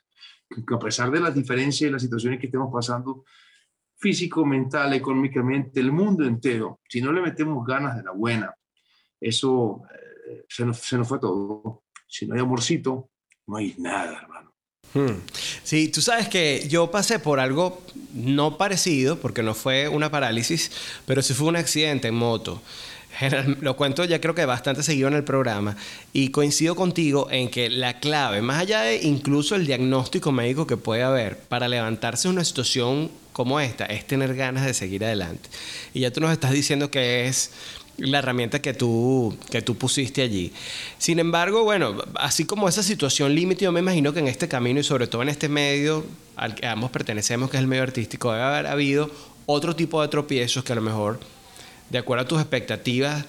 Que 0.48 0.74
a 0.74 0.78
pesar 0.78 1.10
de 1.10 1.20
las 1.20 1.34
diferencias 1.34 1.88
y 1.88 1.92
las 1.92 2.02
situaciones 2.02 2.38
que 2.38 2.46
estemos 2.46 2.72
pasando, 2.72 3.24
físico, 3.96 4.44
mental, 4.44 4.92
económicamente, 4.92 5.80
el 5.80 5.92
mundo 5.92 6.24
entero, 6.24 6.80
si 6.88 7.00
no 7.00 7.12
le 7.12 7.20
metemos 7.20 7.66
ganas 7.66 7.96
de 7.96 8.02
la 8.02 8.12
buena, 8.12 8.54
eso 9.20 9.82
eh, 9.92 10.44
se, 10.48 10.64
nos, 10.64 10.78
se, 10.78 10.96
nos, 10.96 11.08
fue 11.08 11.18
todo. 11.18 11.84
Si 12.06 12.26
no 12.26 12.34
hay 12.34 12.40
amorcito, 12.40 13.10
no 13.46 13.56
hay 13.56 13.74
nada, 13.78 14.18
hermano. 14.22 14.54
Hmm. 14.94 15.20
Sí, 15.62 15.88
tú 15.88 16.00
sabes 16.00 16.28
que 16.28 16.66
yo 16.68 16.90
pasé 16.90 17.18
por 17.18 17.40
algo 17.40 17.82
no 18.14 18.56
parecido, 18.56 19.18
porque 19.18 19.42
no 19.42 19.54
fue 19.54 19.88
una 19.88 20.10
parálisis, 20.10 20.70
pero 21.06 21.22
sí 21.22 21.34
fue 21.34 21.48
un 21.48 21.56
accidente 21.56 22.08
en 22.08 22.14
moto. 22.14 22.62
Lo 23.60 23.76
cuento 23.76 24.04
ya 24.04 24.20
creo 24.20 24.34
que 24.34 24.44
bastante 24.44 24.82
seguido 24.82 25.08
en 25.08 25.14
el 25.14 25.24
programa 25.24 25.76
y 26.12 26.30
coincido 26.30 26.74
contigo 26.76 27.28
en 27.30 27.50
que 27.50 27.70
la 27.70 27.98
clave, 27.98 28.42
más 28.42 28.60
allá 28.60 28.82
de 28.82 29.02
incluso 29.02 29.54
el 29.54 29.66
diagnóstico 29.66 30.32
médico 30.32 30.66
que 30.66 30.76
puede 30.76 31.02
haber 31.02 31.38
para 31.38 31.68
levantarse 31.68 32.28
una 32.28 32.44
situación 32.44 33.10
como 33.32 33.60
esta, 33.60 33.84
es 33.86 34.06
tener 34.06 34.34
ganas 34.34 34.64
de 34.64 34.72
seguir 34.74 35.04
adelante. 35.04 35.48
Y 35.92 36.00
ya 36.00 36.10
tú 36.10 36.20
nos 36.20 36.32
estás 36.32 36.52
diciendo 36.52 36.90
que 36.90 37.28
es 37.28 37.52
la 37.98 38.18
herramienta 38.18 38.60
que 38.60 38.74
tú, 38.74 39.36
que 39.50 39.62
tú 39.62 39.76
pusiste 39.76 40.22
allí. 40.22 40.52
Sin 40.98 41.18
embargo, 41.18 41.64
bueno, 41.64 41.96
así 42.14 42.44
como 42.44 42.68
esa 42.68 42.82
situación 42.82 43.34
límite, 43.34 43.64
yo 43.64 43.72
me 43.72 43.80
imagino 43.80 44.12
que 44.12 44.20
en 44.20 44.28
este 44.28 44.48
camino 44.48 44.80
y 44.80 44.84
sobre 44.84 45.06
todo 45.06 45.22
en 45.22 45.28
este 45.28 45.48
medio 45.48 46.04
al 46.36 46.54
que 46.54 46.66
ambos 46.66 46.90
pertenecemos, 46.90 47.50
que 47.50 47.56
es 47.56 47.62
el 47.62 47.66
medio 47.66 47.82
artístico, 47.82 48.32
debe 48.32 48.44
haber 48.44 48.66
habido 48.66 49.10
otro 49.46 49.74
tipo 49.74 50.02
de 50.02 50.08
tropiezos 50.08 50.64
que 50.64 50.72
a 50.72 50.76
lo 50.76 50.82
mejor, 50.82 51.20
de 51.90 51.98
acuerdo 51.98 52.24
a 52.24 52.28
tus 52.28 52.40
expectativas, 52.40 53.24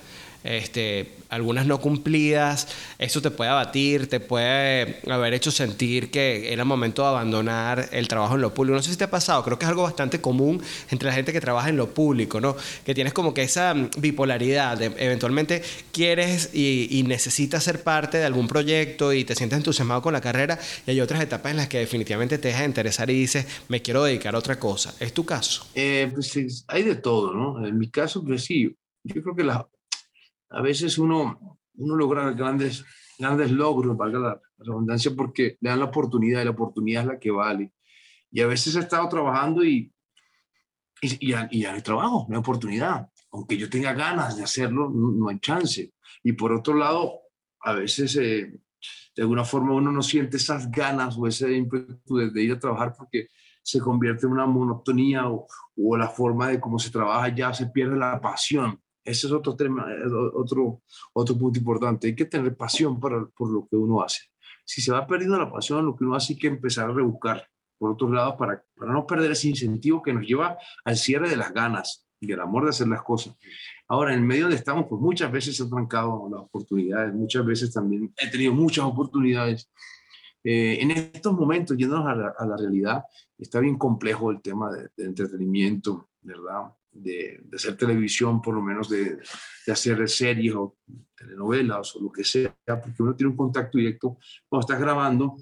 este, 0.48 1.12
algunas 1.30 1.66
no 1.66 1.80
cumplidas, 1.82 2.68
eso 3.00 3.22
te 3.22 3.32
puede 3.32 3.50
abatir, 3.50 4.08
te 4.08 4.20
puede 4.20 5.00
haber 5.10 5.34
hecho 5.34 5.52
sentir 5.52 6.10
que 6.10 6.54
era 6.54 6.64
momento 6.64 7.02
de 7.02 7.10
abandonar 7.10 7.90
el 7.92 8.08
trabajo 8.08 8.36
en 8.36 8.42
lo 8.42 8.54
público. 8.54 8.76
No 8.76 8.84
sé 8.84 8.92
si 8.92 8.98
te 8.98 9.04
ha 9.04 9.10
pasado, 9.10 9.44
creo 9.44 9.60
que 9.60 9.66
es 9.66 9.70
algo 9.70 9.84
bastante 9.84 10.22
común 10.22 10.62
entre 10.90 11.10
la 11.10 11.16
gente 11.16 11.34
que 11.34 11.42
trabaja 11.42 11.70
en 11.70 11.78
lo 11.78 11.94
público, 11.94 12.40
¿no? 12.40 12.56
Que 12.86 12.96
tienes 12.96 13.14
como 13.14 13.34
que 13.34 13.44
esa 13.44 13.74
bipolaridad, 13.98 14.82
eventualmente 14.82 15.64
quieres 15.92 16.52
y, 16.54 16.88
y 16.92 17.04
necesitas 17.04 17.64
ser 17.64 17.84
parte 17.84 18.18
de 18.18 18.26
algún 18.26 18.48
proyecto 18.48 19.14
y 19.14 19.24
te 19.24 19.36
sientes 19.36 19.58
entusiasmado 19.58 20.02
con 20.02 20.14
la 20.14 20.22
carrera 20.22 20.60
y 20.86 20.92
hay 20.92 21.02
otras 21.02 21.22
etapas 21.22 21.52
en 21.52 21.58
las 21.58 21.68
que 21.68 21.80
definitivamente 21.80 22.38
te 22.38 22.50
deja 22.50 22.62
de 22.62 22.68
interesar 22.68 23.10
y 23.10 23.20
dices, 23.20 23.46
me 23.68 23.82
quiero 23.82 24.04
dedicar 24.04 24.36
a 24.36 24.38
otra 24.38 24.60
cosa. 24.60 24.94
¿Es 25.00 25.14
tu 25.14 25.26
caso? 25.26 25.68
Eh, 25.76 26.10
pues 26.14 26.66
hay 26.68 26.84
de 26.84 26.96
todo, 26.96 27.34
¿no? 27.34 27.66
En 27.66 27.78
mi 27.78 27.90
caso, 27.90 28.24
pues 28.24 28.44
sí, 28.44 28.76
yo 29.04 29.22
creo 29.22 29.36
que 29.36 29.44
la, 29.44 29.68
a 30.50 30.62
veces 30.62 30.98
uno, 30.98 31.60
uno 31.76 31.96
logra 31.96 32.32
grandes, 32.32 32.86
grandes 33.18 33.52
logros, 33.52 33.98
valga 33.98 34.20
la 34.20 34.42
redundancia, 34.58 35.12
porque 35.16 35.58
le 35.60 35.70
dan 35.70 35.80
la 35.80 35.86
oportunidad 35.86 36.42
y 36.42 36.46
la 36.46 36.52
oportunidad 36.52 37.04
es 37.04 37.08
la 37.08 37.20
que 37.20 37.32
vale. 37.32 37.74
Y 38.32 38.42
a 38.42 38.48
veces 38.48 38.76
he 38.76 38.80
estado 38.80 39.08
trabajando 39.10 39.64
y, 39.64 39.92
y, 41.02 41.30
ya, 41.30 41.48
y 41.52 41.66
hay 41.66 41.82
trabajo, 41.82 42.26
no 42.30 42.36
hay 42.36 42.40
oportunidad. 42.40 43.10
Aunque 43.32 43.58
yo 43.58 43.70
tenga 43.70 43.94
ganas 43.94 44.38
de 44.38 44.44
hacerlo, 44.44 44.90
no, 44.90 45.30
hay 45.30 45.40
chance. 45.40 45.94
Y 46.24 46.34
por 46.34 46.52
otro 46.52 46.74
lado, 46.74 47.22
a 47.62 47.74
veces 47.74 48.16
eh, 48.16 48.60
de 49.16 49.22
alguna 49.22 49.44
forma 49.44 49.74
uno 49.74 49.92
no 49.92 50.02
siente 50.02 50.38
esas 50.38 50.72
ganas 50.72 51.18
o 51.18 51.28
ese 51.28 51.52
ímpetu 51.56 52.18
de, 52.18 52.42
ir 52.42 52.54
a 52.54 52.60
trabajar 52.60 52.94
porque 52.98 53.30
se 53.62 53.80
convierte 53.80 54.26
en 54.26 54.32
una 54.32 54.46
monotonía 54.46 55.30
o, 55.30 55.46
o, 55.76 55.98
la 55.98 56.08
forma 56.08 56.48
de 56.48 56.60
cómo 56.60 56.80
se 56.80 56.90
trabaja 56.90 57.28
ya 57.36 57.54
se 57.54 57.68
pierde 57.68 57.98
la 57.98 58.20
pasión. 58.22 58.82
Ese 59.08 59.28
es 59.28 59.32
otro 59.32 59.56
tema, 59.56 59.88
otro, 60.34 60.82
otro 61.14 61.38
punto 61.38 61.58
importante. 61.58 62.08
Hay 62.08 62.16
que 62.16 62.26
tener 62.26 62.58
pasión 62.58 63.00
por, 63.00 63.32
por 63.32 63.50
lo 63.50 63.66
que 63.66 63.78
uno 63.78 64.02
hace. 64.02 64.20
Si 64.66 64.82
se 64.82 64.92
va 64.92 65.08
perdiendo 65.08 65.38
la 65.38 65.50
pasión, 65.50 65.86
lo 65.86 65.96
que 65.96 66.04
uno 66.04 66.16
hace 66.16 66.34
hay 66.34 66.40
que 66.40 66.48
empezar 66.48 66.90
a 66.90 66.94
rebuscar 66.94 67.48
por 67.78 67.92
otro 67.92 68.12
lado 68.12 68.36
para, 68.36 68.62
para 68.76 68.92
no 68.92 69.08
perder 69.08 69.32
ese 69.32 69.48
incentivo 69.48 70.02
que 70.02 70.12
nos 70.12 70.28
lleva 70.28 70.58
al 70.84 70.98
cierre 70.98 71.30
de 71.30 71.38
las 71.38 71.54
ganas 71.54 72.06
y 72.20 72.30
el 72.30 72.42
amor 72.42 72.66
de 72.66 72.72
hacer 72.72 72.90
las 72.90 73.02
cosas. 73.02 73.38
Ahora, 73.88 74.14
en 74.14 74.20
el 74.20 74.26
medio 74.26 74.44
donde 74.44 74.58
estamos, 74.58 74.88
pues 74.90 75.02
muchas 75.02 75.32
veces 75.32 75.56
se 75.56 75.64
han 75.64 75.70
trancado 75.70 76.28
las 76.30 76.42
oportunidades, 76.42 77.14
muchas 77.14 77.46
veces 77.46 77.72
también 77.72 78.14
he 78.18 78.30
tenido 78.30 78.54
muchas 78.54 78.84
oportunidades. 78.84 79.72
Eh, 80.44 80.80
en 80.82 80.92
estos 80.92 81.34
momentos, 81.34 81.78
yéndonos 81.78 82.08
a 82.08 82.16
la, 82.16 82.34
a 82.38 82.46
la, 82.46 82.58
realidad, 82.58 83.04
está 83.38 83.62
bien 83.62 83.78
complejo 83.78 84.32
el 84.32 84.42
tema 84.42 84.70
de, 84.70 84.90
de 84.98 85.06
entretenimiento, 85.06 86.10
¿verdad? 86.22 86.74
De, 87.00 87.40
de, 87.44 87.56
hacer 87.56 87.78
televisión, 87.78 88.42
por 88.42 88.56
lo 88.56 88.62
menos 88.62 88.90
de, 88.90 89.18
de, 89.66 89.72
hacer 89.72 90.10
series 90.10 90.56
o 90.56 90.78
telenovelas 91.16 91.96
o 91.96 92.02
lo 92.02 92.12
que 92.12 92.24
sea, 92.24 92.56
porque 92.66 93.04
uno 93.04 93.16
tiene 93.16 93.32
un 93.32 93.38
contacto 93.38 93.78
directo 93.78 94.18
cuando 94.48 94.66
estás 94.66 94.80
grabando. 94.80 95.38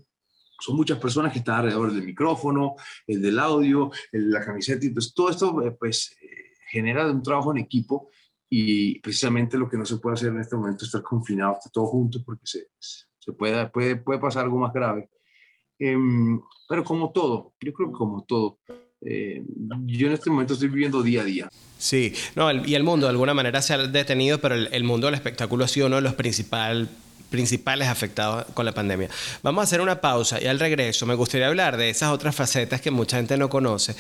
Son 0.60 0.76
muchas 0.76 1.00
personas 1.00 1.32
que 1.32 1.40
están 1.40 1.60
alrededor 1.60 1.94
del 1.94 2.04
micrófono, 2.04 2.76
el 3.08 3.22
del 3.22 3.40
audio, 3.40 3.92
el 4.12 4.26
de 4.26 4.40
la 4.40 4.46
camiseta, 4.46 4.86
entonces 4.86 5.14
todo 5.14 5.30
esto 5.30 5.62
eh, 5.66 5.72
pues 5.72 6.16
eh, 6.22 6.54
genera 6.70 7.10
un 7.10 7.24
trabajo 7.24 7.52
en 7.52 7.60
equipo 7.60 8.10
y 8.50 9.00
precisamente 9.00 9.58
lo 9.58 9.70
que 9.70 9.78
no 9.78 9.86
se 9.86 9.98
puede 9.98 10.16
hacer 10.16 10.30
en 10.30 10.40
este 10.40 10.56
momento 10.56 10.84
es 10.84 10.90
estar 10.90 11.04
confinados 11.04 11.58
todos 11.74 11.90
juntos 11.90 12.24
porque 12.26 12.46
se, 12.46 12.68
se 12.80 13.34
puede, 13.34 13.68
puede, 13.70 13.98
puede 13.98 14.20
pasar 14.20 14.44
algo 14.44 14.60
más 14.60 14.74
grave. 14.74 15.10
Eh, 15.80 15.98
pero 16.70 16.84
como 16.84 17.12
todo, 17.12 17.54
yo 17.60 17.74
creo 17.74 17.90
que 17.90 17.98
como 17.98 18.24
todo, 18.24 18.60
eh, 19.02 19.44
yo 19.86 20.08
en 20.08 20.14
este 20.14 20.30
momento 20.30 20.54
estoy 20.54 20.70
viviendo 20.70 21.04
día 21.04 21.22
a 21.22 21.26
día. 21.26 21.50
Sí, 21.78 22.14
no, 22.36 22.52
y 22.52 22.76
el 22.76 22.84
mundo 22.84 23.06
de 23.06 23.12
alguna 23.12 23.34
manera 23.34 23.62
se 23.62 23.74
ha 23.74 23.78
detenido, 23.78 24.40
pero 24.40 24.56
el, 24.56 24.70
el 24.72 24.84
mundo 24.84 25.08
del 25.08 25.16
espectáculo 25.16 25.66
ha 25.66 25.68
sido 25.68 25.88
uno 25.88 25.98
de 25.98 26.02
los 26.02 26.14
principales 26.14 26.88
principales 27.30 27.88
afectados 27.88 28.46
con 28.54 28.66
la 28.66 28.72
pandemia. 28.72 29.10
Vamos 29.44 29.62
a 29.62 29.64
hacer 29.64 29.82
una 29.82 30.00
pausa 30.00 30.42
y 30.42 30.48
al 30.48 30.60
regreso 30.60 31.06
me 31.06 31.16
gustaría 31.16 31.48
hablar 31.48 31.76
de 31.76 31.90
esas 31.90 32.12
otras 32.12 32.36
facetas 32.36 32.82
que 32.82 32.92
mucha 32.92 33.18
gente 33.18 33.38
no 33.38 33.50
conoce. 33.50 33.96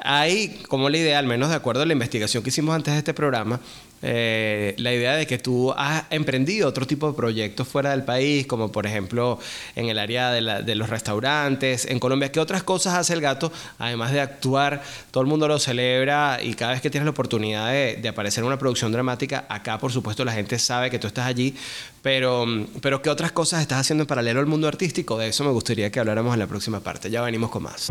Hay, 0.00 0.62
como 0.68 0.88
la 0.88 0.98
idea, 0.98 1.18
al 1.18 1.26
menos 1.26 1.48
de 1.48 1.56
acuerdo 1.56 1.82
a 1.82 1.86
la 1.86 1.92
investigación 1.92 2.42
que 2.42 2.50
hicimos 2.50 2.74
antes 2.74 2.94
de 2.94 2.98
este 2.98 3.14
programa, 3.14 3.60
eh, 4.02 4.74
la 4.78 4.92
idea 4.92 5.16
de 5.16 5.26
que 5.26 5.38
tú 5.38 5.72
has 5.72 6.04
emprendido 6.10 6.68
otro 6.68 6.86
tipo 6.86 7.08
de 7.08 7.16
proyectos 7.16 7.66
fuera 7.66 7.90
del 7.90 8.04
país, 8.04 8.46
como 8.46 8.70
por 8.70 8.86
ejemplo 8.86 9.38
en 9.74 9.88
el 9.88 9.98
área 9.98 10.30
de, 10.32 10.74
los 10.74 10.90
restaurantes, 10.90 11.86
en 11.86 11.98
Colombia. 11.98 12.30
¿Qué 12.30 12.40
otras 12.40 12.62
cosas 12.62 12.94
hace 12.94 13.14
el 13.14 13.20
gato? 13.20 13.52
Además 13.78 14.12
de 14.12 14.20
actuar, 14.20 14.82
todo 15.10 15.22
el 15.22 15.28
mundo 15.28 15.48
lo 15.48 15.58
celebra 15.58 16.38
y 16.42 16.54
cada 16.54 16.72
vez 16.72 16.80
que 16.80 16.90
tienes 16.90 17.04
la 17.04 17.10
oportunidad 17.10 17.70
de, 17.70 17.96
de 17.96 18.08
aparecer 18.08 18.42
en 18.42 18.48
una 18.48 18.58
producción 18.58 18.92
dramática, 18.92 19.46
acá 19.48 19.78
por 19.78 19.92
supuesto 19.92 20.24
la 20.24 20.32
gente 20.32 20.58
sabe 20.58 20.90
que 20.90 20.98
tú 20.98 21.06
estás 21.06 21.26
allí, 21.26 21.54
pero, 22.02 22.46
pero 22.80 23.02
¿qué 23.02 23.10
otras 23.10 23.32
cosas 23.32 23.62
estás 23.62 23.80
haciendo 23.80 24.02
en 24.02 24.06
paralelo 24.06 24.38
al 24.38 24.46
mundo 24.46 24.68
artístico? 24.68 25.18
De 25.18 25.26
eso 25.28 25.42
me 25.42 25.50
gustaría 25.50 25.90
que 25.90 25.98
habláramos 25.98 26.34
en 26.34 26.38
la 26.38 26.46
próxima 26.46 26.78
parte. 26.78 27.10
Ya 27.10 27.20
venimos 27.22 27.50
con 27.50 27.64
más. 27.64 27.88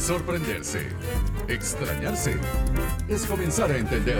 Sorprenderse, 0.00 0.88
extrañarse, 1.46 2.34
es 3.06 3.26
comenzar 3.26 3.70
a 3.70 3.76
entender. 3.76 4.18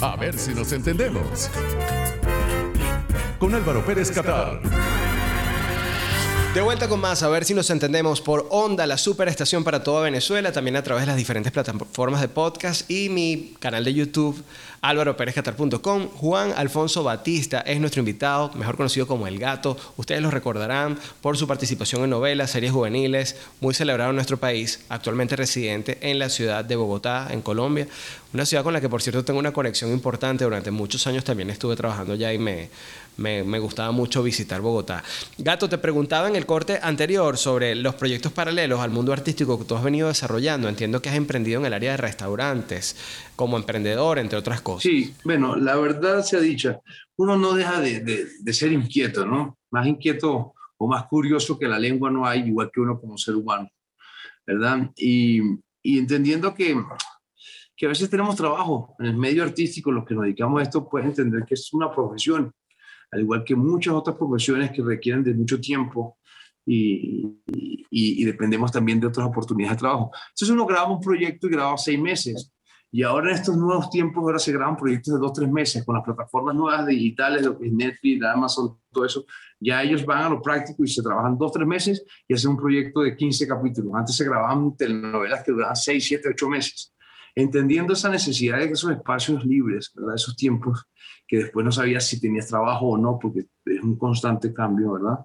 A 0.00 0.14
ver 0.14 0.38
si 0.38 0.54
nos 0.54 0.70
entendemos. 0.72 1.50
Con 3.40 3.54
Álvaro 3.56 3.84
Pérez 3.84 4.12
Catar. 4.12 4.60
De 6.54 6.60
vuelta 6.60 6.88
con 6.88 7.00
más, 7.00 7.24
a 7.24 7.28
ver 7.28 7.44
si 7.44 7.52
nos 7.52 7.68
entendemos 7.70 8.20
por 8.20 8.46
Onda, 8.50 8.86
la 8.86 8.96
superestación 8.96 9.64
para 9.64 9.82
toda 9.82 10.02
Venezuela, 10.02 10.52
también 10.52 10.76
a 10.76 10.84
través 10.84 11.02
de 11.02 11.08
las 11.08 11.16
diferentes 11.16 11.50
plataformas 11.50 12.20
de 12.20 12.28
podcast 12.28 12.88
y 12.88 13.08
mi 13.08 13.56
canal 13.58 13.82
de 13.82 13.92
YouTube, 13.92 14.40
álvaropérezcatar.com. 14.84 16.08
Juan 16.08 16.52
Alfonso 16.56 17.02
Batista 17.02 17.60
es 17.60 17.80
nuestro 17.80 18.00
invitado, 18.00 18.50
mejor 18.54 18.76
conocido 18.76 19.06
como 19.06 19.26
El 19.26 19.38
Gato. 19.38 19.78
Ustedes 19.96 20.20
lo 20.20 20.30
recordarán 20.30 20.98
por 21.22 21.38
su 21.38 21.46
participación 21.46 22.04
en 22.04 22.10
novelas, 22.10 22.50
series 22.50 22.72
juveniles, 22.72 23.36
muy 23.60 23.72
celebrado 23.72 24.10
en 24.10 24.16
nuestro 24.16 24.36
país, 24.36 24.84
actualmente 24.90 25.36
residente 25.36 25.96
en 26.02 26.18
la 26.18 26.28
ciudad 26.28 26.64
de 26.66 26.76
Bogotá, 26.76 27.28
en 27.30 27.40
Colombia. 27.40 27.88
Una 28.34 28.44
ciudad 28.44 28.62
con 28.62 28.72
la 28.72 28.80
que, 28.80 28.88
por 28.88 29.00
cierto, 29.00 29.24
tengo 29.24 29.38
una 29.38 29.52
conexión 29.52 29.90
importante. 29.90 30.44
Durante 30.44 30.70
muchos 30.70 31.06
años 31.06 31.24
también 31.24 31.50
estuve 31.50 31.76
trabajando 31.76 32.14
allá 32.14 32.32
y 32.32 32.38
me, 32.38 32.68
me, 33.16 33.44
me, 33.44 33.60
gustaba 33.60 33.92
mucho 33.92 34.22
visitar 34.22 34.60
Bogotá. 34.60 35.04
Gato, 35.38 35.68
te 35.68 35.78
preguntaba 35.78 36.28
en 36.28 36.34
el 36.34 36.44
corte 36.44 36.80
anterior 36.82 37.38
sobre 37.38 37.76
los 37.76 37.94
proyectos 37.94 38.32
paralelos 38.32 38.80
al 38.80 38.90
mundo 38.90 39.12
artístico 39.12 39.56
que 39.56 39.64
tú 39.64 39.76
has 39.76 39.84
venido 39.84 40.08
desarrollando. 40.08 40.68
Entiendo 40.68 41.00
que 41.00 41.10
has 41.10 41.14
emprendido 41.14 41.60
en 41.60 41.66
el 41.66 41.74
área 41.74 41.92
de 41.92 41.96
restaurantes 41.96 42.96
como 43.36 43.56
emprendedor, 43.56 44.18
entre 44.18 44.38
otras 44.38 44.60
cosas. 44.60 44.73
Sí, 44.78 45.14
bueno, 45.24 45.56
la 45.56 45.76
verdad 45.76 46.22
sea 46.22 46.40
dicha, 46.40 46.80
uno 47.16 47.36
no 47.36 47.54
deja 47.54 47.80
de, 47.80 48.52
ser 48.52 48.72
inquieto, 48.72 49.24
¿no? 49.26 49.58
Más 49.70 49.86
inquieto 49.86 50.54
o 50.76 50.88
más 50.88 51.06
curioso 51.06 51.58
que 51.58 51.68
la 51.68 51.78
lengua 51.78 52.10
no 52.10 52.26
hay, 52.26 52.40
igual 52.40 52.70
que 52.72 52.80
uno 52.80 53.00
como 53.00 53.16
ser 53.16 53.36
humano, 53.36 53.68
¿verdad? 54.46 54.90
Y, 54.96 55.40
entendiendo 55.82 56.54
que 56.54 56.76
que 57.76 57.86
a 57.86 57.88
veces 57.88 58.08
tenemos 58.08 58.36
trabajo 58.36 58.94
en 59.00 59.06
el 59.06 59.16
medio 59.16 59.42
artístico, 59.42 59.90
los 59.90 60.04
que 60.04 60.14
nos 60.14 60.22
dedicamos 60.24 60.60
a 60.60 60.62
esto 60.62 60.88
pueden 60.88 61.08
entender 61.08 61.44
que 61.44 61.54
es 61.54 61.72
una 61.72 61.92
profesión, 61.92 62.52
al 63.10 63.20
igual 63.20 63.42
que 63.42 63.56
muchas 63.56 63.94
otras 63.94 64.16
profesiones 64.16 64.70
que 64.70 64.80
requieren 64.80 65.24
de 65.24 65.34
mucho 65.34 65.60
tiempo 65.60 66.18
y, 66.64 67.36
y 67.90 68.24
dependemos 68.24 68.70
también 68.70 69.00
de 69.00 69.08
otras 69.08 69.26
oportunidades 69.26 69.76
de 69.76 69.80
trabajo. 69.80 70.12
Entonces 70.28 70.50
uno 70.50 70.66
graba 70.66 70.92
un 70.92 71.00
proyecto 71.00 71.48
y 71.48 71.50
graba 71.50 71.76
seis 71.76 71.98
meses. 71.98 72.53
Y 72.94 73.02
ahora 73.02 73.30
en 73.30 73.34
estos 73.34 73.56
nuevos 73.56 73.90
tiempos, 73.90 74.22
ahora 74.22 74.38
se 74.38 74.52
graban 74.52 74.76
proyectos 74.76 75.14
de 75.14 75.18
dos, 75.18 75.32
tres 75.32 75.50
meses 75.50 75.84
con 75.84 75.96
las 75.96 76.04
plataformas 76.04 76.54
nuevas 76.54 76.86
digitales, 76.86 77.44
lo 77.44 77.58
que 77.58 77.66
es 77.66 77.72
Netflix, 77.72 78.24
Amazon, 78.24 78.78
todo 78.92 79.04
eso. 79.04 79.24
Ya 79.58 79.82
ellos 79.82 80.06
van 80.06 80.22
a 80.22 80.28
lo 80.28 80.40
práctico 80.40 80.84
y 80.84 80.86
se 80.86 81.02
trabajan 81.02 81.36
dos, 81.36 81.50
tres 81.50 81.66
meses 81.66 82.04
y 82.28 82.34
hacen 82.34 82.52
un 82.52 82.56
proyecto 82.56 83.00
de 83.00 83.16
15 83.16 83.48
capítulos. 83.48 83.92
Antes 83.96 84.14
se 84.14 84.24
grababan 84.24 84.76
telenovelas 84.76 85.42
que 85.42 85.50
duraban 85.50 85.74
seis, 85.74 86.06
siete, 86.06 86.28
ocho 86.28 86.48
meses 86.48 86.94
entendiendo 87.34 87.94
esa 87.94 88.08
necesidad 88.08 88.58
de 88.58 88.66
esos 88.66 88.92
espacios 88.92 89.44
libres, 89.44 89.90
¿verdad? 89.96 90.14
esos 90.14 90.36
tiempos 90.36 90.86
que 91.26 91.38
después 91.38 91.64
no 91.64 91.72
sabías 91.72 92.06
si 92.06 92.20
tenías 92.20 92.46
trabajo 92.46 92.90
o 92.90 92.96
no, 92.96 93.18
porque 93.20 93.40
es 93.64 93.82
un 93.82 93.98
constante 93.98 94.54
cambio, 94.54 94.92
¿verdad? 94.92 95.18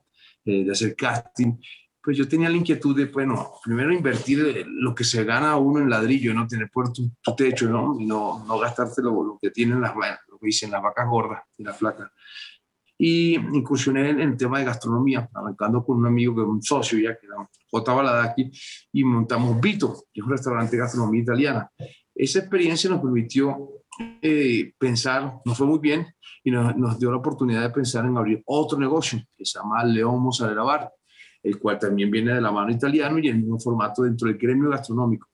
Eh, 0.43 0.63
de 0.63 0.71
hacer 0.71 0.95
casting. 0.95 1.53
Pues 2.01 2.17
yo 2.17 2.27
tenía 2.27 2.49
la 2.49 2.55
inquietud 2.55 2.95
de, 2.95 3.05
bueno, 3.05 3.55
primero 3.63 3.93
invertir 3.93 4.65
lo 4.67 4.95
que 4.95 5.03
se 5.03 5.23
gana 5.25 5.57
uno 5.57 5.81
en 5.81 5.89
ladrillo, 5.89 6.33
no 6.33 6.47
tener 6.47 6.69
por 6.71 6.93
tu, 6.93 7.11
techo, 7.35 7.69
¿no? 7.69 7.99
Y 7.99 8.05
no, 8.05 8.45
no 8.45 8.57
gastarte 8.57 9.01
lo, 9.01 9.37
que 9.41 9.51
tienen 9.51 9.81
las, 9.81 9.93
lo 9.95 10.39
que 10.39 10.45
dicen 10.45 10.71
las 10.71 10.81
vacas 10.81 11.07
gordas 11.07 11.43
y 11.57 11.63
las 11.63 11.77
flacas. 11.77 12.09
Y 12.97 13.35
incursioné 13.35 14.09
en, 14.09 14.19
el 14.19 14.37
tema 14.37 14.59
de 14.59 14.65
gastronomía, 14.65 15.29
arrancando 15.33 15.83
con 15.83 15.97
un 15.97 16.07
amigo 16.07 16.35
que 16.35 16.41
es 16.41 16.47
un 16.47 16.61
socio 16.61 16.99
ya, 16.99 17.17
que 17.17 17.27
era 17.27 17.35
J. 17.69 17.93
Baladaki, 17.93 18.51
y 18.93 19.03
montamos 19.03 19.59
Vito, 19.59 20.03
que 20.13 20.21
es 20.21 20.25
un 20.25 20.31
restaurante 20.31 20.71
de 20.75 20.81
gastronomía 20.81 21.21
italiana. 21.21 21.71
Esa 22.15 22.39
experiencia 22.39 22.89
nos 22.89 23.01
permitió 23.01 23.69
eh, 24.21 24.73
pensar, 24.77 25.33
nos 25.45 25.57
fue 25.57 25.67
muy 25.67 25.79
bien, 25.79 26.07
y 26.43 26.51
nos, 26.51 26.75
nos, 26.77 26.99
dio 26.99 27.11
la 27.11 27.17
oportunidad 27.17 27.61
de 27.61 27.69
pensar 27.69 28.05
en 28.05 28.17
abrir 28.17 28.41
otro 28.45 28.77
negocio, 28.77 29.19
que 29.37 29.45
se 29.45 29.59
llama 29.59 29.83
León 29.83 30.21
Mozzarella 30.21 30.61
Bar, 30.61 30.91
el 31.43 31.59
cual 31.59 31.79
también 31.79 32.11
viene 32.11 32.33
de 32.33 32.41
la 32.41 32.51
mano 32.51 32.71
italiano 32.71 33.19
y 33.19 33.27
el 33.27 33.37
mismo 33.37 33.59
formato 33.59 34.03
dentro 34.03 34.27
del 34.27 34.37
gremio 34.37 34.69
gastronómico. 34.69 35.29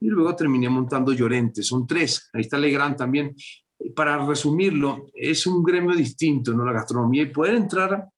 Y 0.00 0.08
luego 0.08 0.34
terminé 0.36 0.68
montando 0.68 1.12
Llorente, 1.12 1.62
son 1.62 1.86
tres, 1.86 2.30
ahí 2.32 2.42
está 2.42 2.58
Legrand 2.58 2.96
también, 2.96 3.34
para 3.94 4.24
resumirlo, 4.24 5.06
es 5.14 5.46
un 5.46 5.62
gremio 5.62 5.94
distinto, 5.94 6.52
¿no? 6.52 6.64
La 6.64 6.72
gastronomía 6.72 7.22
y 7.22 7.26
poder 7.26 7.56
entrar 7.56 8.08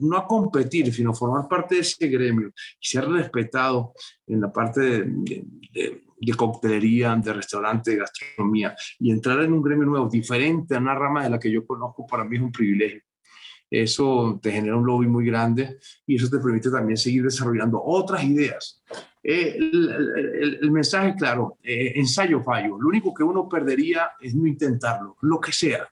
no 0.00 0.16
a 0.16 0.26
competir, 0.26 0.92
sino 0.92 1.12
formar 1.12 1.48
parte 1.48 1.76
de 1.76 1.80
ese 1.80 2.08
gremio 2.08 2.48
y 2.80 2.86
ser 2.86 3.08
respetado 3.08 3.92
en 4.26 4.40
la 4.40 4.52
parte 4.52 4.80
de, 4.80 5.44
de, 6.20 6.34
coctelería, 6.34 7.16
de 7.16 7.32
restaurante, 7.32 7.92
de 7.92 7.98
gastronomía 7.98 8.76
y 8.98 9.10
entrar 9.10 9.40
en 9.42 9.52
un 9.52 9.62
gremio 9.62 9.86
nuevo, 9.86 10.08
diferente 10.08 10.74
a 10.74 10.78
una 10.78 10.94
rama 10.94 11.24
de 11.24 11.30
la 11.30 11.38
que 11.38 11.50
yo 11.50 11.66
conozco, 11.66 12.06
para 12.06 12.24
mí 12.24 12.36
es 12.36 12.42
un 12.42 12.52
privilegio. 12.52 13.02
Eso 13.70 14.38
te 14.42 14.50
genera 14.52 14.76
un 14.76 14.86
lobby 14.86 15.06
muy 15.06 15.26
grande 15.26 15.78
y 16.06 16.16
eso 16.16 16.28
te 16.30 16.38
permite 16.38 16.70
también 16.70 16.96
seguir 16.96 17.24
desarrollando 17.24 17.82
otras 17.84 18.24
ideas. 18.24 18.82
Eh, 19.22 19.56
el, 19.58 20.58
el, 20.62 20.70
mensaje 20.70 21.14
claro, 21.16 21.58
eh, 21.62 21.92
ensayo 21.96 22.42
fallo. 22.42 22.78
Lo 22.80 22.88
único 22.88 23.12
que 23.12 23.22
uno 23.22 23.48
perdería 23.48 24.12
es 24.20 24.34
no 24.34 24.46
intentarlo, 24.46 25.16
lo 25.20 25.40
que 25.40 25.52
sea 25.52 25.88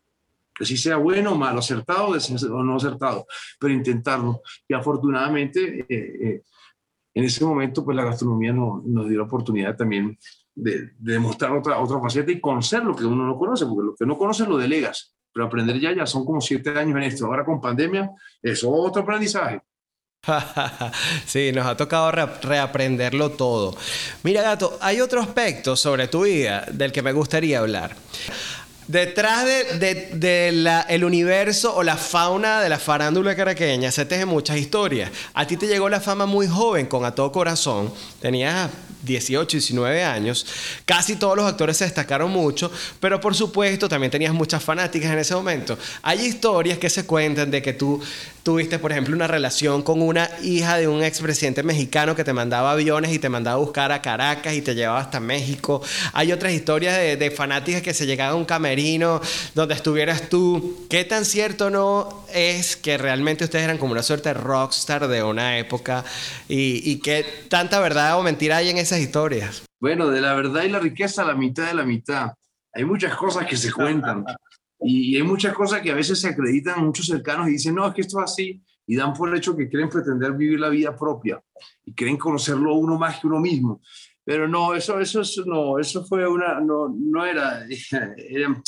que 0.57 0.65
si 0.65 0.77
sea 0.77 0.97
bueno 0.97 1.33
o 1.33 1.35
malo, 1.37 1.59
acertado 1.59 2.09
o 2.09 2.63
no 2.63 2.77
acertado, 2.77 3.27
pero 3.61 3.75
intentarlo. 3.75 4.41
Y 4.67 4.75
afortunadamente, 4.75 5.81
eh, 5.81 5.87
eh, 5.89 6.43
en 7.15 7.25
ese 7.25 7.45
momento, 7.45 7.85
pues 7.85 7.97
la 7.97 8.05
gastronomía 8.05 8.53
nos, 8.53 8.85
nos 8.85 9.09
dio 9.09 9.19
la 9.19 9.25
oportunidad 9.25 9.77
también 9.77 10.19
de, 10.55 10.93
de, 10.99 11.13
demostrar 11.13 11.53
otra, 11.53 11.79
otra 11.79 12.01
faceta 12.01 12.33
y 12.33 12.41
conocer 12.41 12.83
lo 12.83 12.97
que 12.97 13.05
uno 13.05 13.27
no 13.27 13.37
conoce, 13.37 13.67
porque 13.67 13.87
lo 13.87 13.95
que 13.95 14.07
no 14.07 14.17
conoce 14.17 14.47
lo 14.47 14.57
delegas, 14.57 15.16
pero 15.37 15.49
aprender 15.49 15.79
ya, 15.79 15.95
ya 15.95 16.07
son 16.07 16.25
como 16.25 16.41
siete 16.41 16.71
años 16.71 16.97
en 16.97 17.03
esto. 17.03 17.27
Ahora 17.27 17.45
con 17.45 17.61
pandemia, 17.61 18.11
es 18.41 18.65
otro 18.65 19.03
aprendizaje. 19.03 19.61
sí, 21.27 21.53
nos 21.53 21.67
ha 21.67 21.77
tocado 21.77 22.11
reaprenderlo 22.11 23.33
todo. 23.33 23.77
Mira, 24.23 24.41
gato, 24.41 24.79
hay 24.81 25.03
otro 25.03 25.21
aspecto 25.21 25.77
sobre 25.77 26.09
tu 26.09 26.25
vida 26.25 26.65
del 26.73 26.91
que 26.91 27.03
me 27.03 27.13
gustaría 27.13 27.59
hablar. 27.59 27.95
Detrás 28.89 29.45
de, 29.45 30.15
de, 30.15 31.05
universo 31.05 31.77
o 31.77 31.83
la 31.83 31.99
fauna 31.99 32.63
de 32.63 32.71
la 32.71 32.79
farándula 32.79 33.37
caraqueña 33.37 33.91
se 33.91 34.07
tejen 34.07 34.29
muchas 34.29 34.57
historias. 34.57 35.11
A 35.35 35.47
ti 35.47 35.59
te 35.59 35.67
llegó 35.67 35.91
la 35.91 36.01
fama 36.01 36.25
muy 36.25 36.47
joven, 36.47 36.87
con 36.87 37.05
A 37.05 37.15
Todo 37.15 37.31
Corazón. 37.31 37.93
Tenías 38.23 38.71
18, 39.07 39.57
19 39.57 40.05
años. 40.05 40.45
Casi 40.85 41.17
todos 41.17 41.37
los 41.37 41.47
actores 41.47 41.79
se 41.79 41.85
destacaron 41.85 42.31
mucho, 42.31 42.71
pero 43.01 43.21
por 43.21 43.35
supuesto 43.35 43.89
también 43.89 44.11
tenías 44.11 44.35
muchas 44.35 44.63
fanáticas 44.63 45.11
en 45.13 45.19
ese 45.19 45.35
momento. 45.35 45.79
Hay 46.03 46.27
historias 46.27 46.79
que 46.79 46.91
se 46.91 47.07
cuentan 47.07 47.51
de 47.51 47.63
que 47.63 47.73
tú 47.73 48.03
tuviste, 48.47 48.79
por 48.79 48.93
ejemplo, 48.93 49.17
una 49.17 49.27
relación 49.27 49.83
con 49.83 50.01
una 50.01 50.31
hija 50.41 50.77
de 50.77 50.87
un 50.87 51.03
expresidente 51.03 51.65
mexicano 51.65 52.15
que 52.15 52.23
te 52.23 52.33
mandaba 52.33 52.71
aviones 52.71 53.13
y 53.13 53.19
te 53.19 53.29
mandaba 53.29 53.57
a 53.57 53.59
buscar 53.59 53.91
a 53.91 54.01
Caracas 54.01 54.55
y 54.55 54.63
te 54.63 54.77
llevaba 54.77 55.01
hasta 55.01 55.19
México. 55.19 55.83
Hay 56.13 56.31
otras 56.31 56.53
historias 56.53 56.97
de, 56.97 57.31
fanáticas 57.33 57.83
que 57.83 57.93
se 57.93 58.07
llegaban 58.07 58.35
a 58.35 58.37
un 58.37 58.45
camerino 58.45 59.21
donde 59.57 59.75
estuvieras 59.75 60.29
tú. 60.29 60.87
¿Qué 60.89 61.05
tan 61.05 61.25
cierto 61.25 61.71
no 61.71 62.25
es 62.33 62.77
que 62.77 62.97
realmente 62.97 63.43
ustedes 63.43 63.65
eran 63.65 63.79
como 63.79 63.91
una 63.91 64.05
suerte 64.05 64.29
de 64.29 64.35
rockstar 64.35 65.09
de 65.09 65.25
una 65.25 65.59
época 65.59 66.05
y, 66.49 66.89
y 66.89 67.01
qué 67.01 67.27
tanta 67.49 67.81
verdad 67.81 68.17
o 68.17 68.23
mentira 68.23 68.59
hay 68.59 68.71
en 68.71 68.79
esas 68.79 69.01
historias? 69.01 69.65
Bueno, 69.81 70.07
de 70.07 70.21
la 70.21 70.35
verdad 70.35 70.63
y 70.63 70.69
la 70.69 70.79
riqueza, 70.79 71.25
la 71.25 71.35
mitad 71.35 71.67
de 71.67 71.75
la 71.75 71.85
mitad. 71.85 72.31
Hay 72.73 72.85
muchas 72.85 73.17
cosas 73.17 73.45
que 73.45 73.57
se 73.57 73.73
cuentan. 73.73 74.25
Y, 74.81 75.17
hay 75.17 75.23
muchas 75.23 75.55
cosas 75.55 75.81
que 75.81 75.91
a 75.91 75.95
veces 75.95 76.21
se 76.21 76.29
acreditan 76.29 76.85
muchos 76.85 77.07
cercanos 77.07 77.49
y 77.49 77.53
dicen, 77.53 77.75
no, 77.75 77.87
es 77.87 77.95
que 77.95 78.03
esto 78.03 78.19
es 78.19 78.31
así, 78.31 78.63
y 78.87 78.97
dan 78.97 79.13
por 79.13 79.35
hecho 79.35 79.57
que 79.57 79.69
quieren 79.69 79.89
pretender 79.89 80.33
vivir 80.33 80.61
la 80.61 80.69
vida 80.69 80.97
propia 80.97 81.43
y 81.85 81.93
quieren 81.93 82.17
conocerlo 82.17 82.75
uno 82.75 82.99
más 82.99 83.21
que 83.21 83.27
uno 83.27 83.41
mismo. 83.41 83.81
Pero 84.25 84.49
no, 84.49 84.75
eso, 84.75 84.99
eso, 85.01 85.23
no, 85.47 85.79
eso 85.79 86.05
fue 86.05 86.27
una, 86.27 86.61
no, 86.61 86.89
no 86.89 87.25
era, 87.25 87.65
eran, 88.17 88.63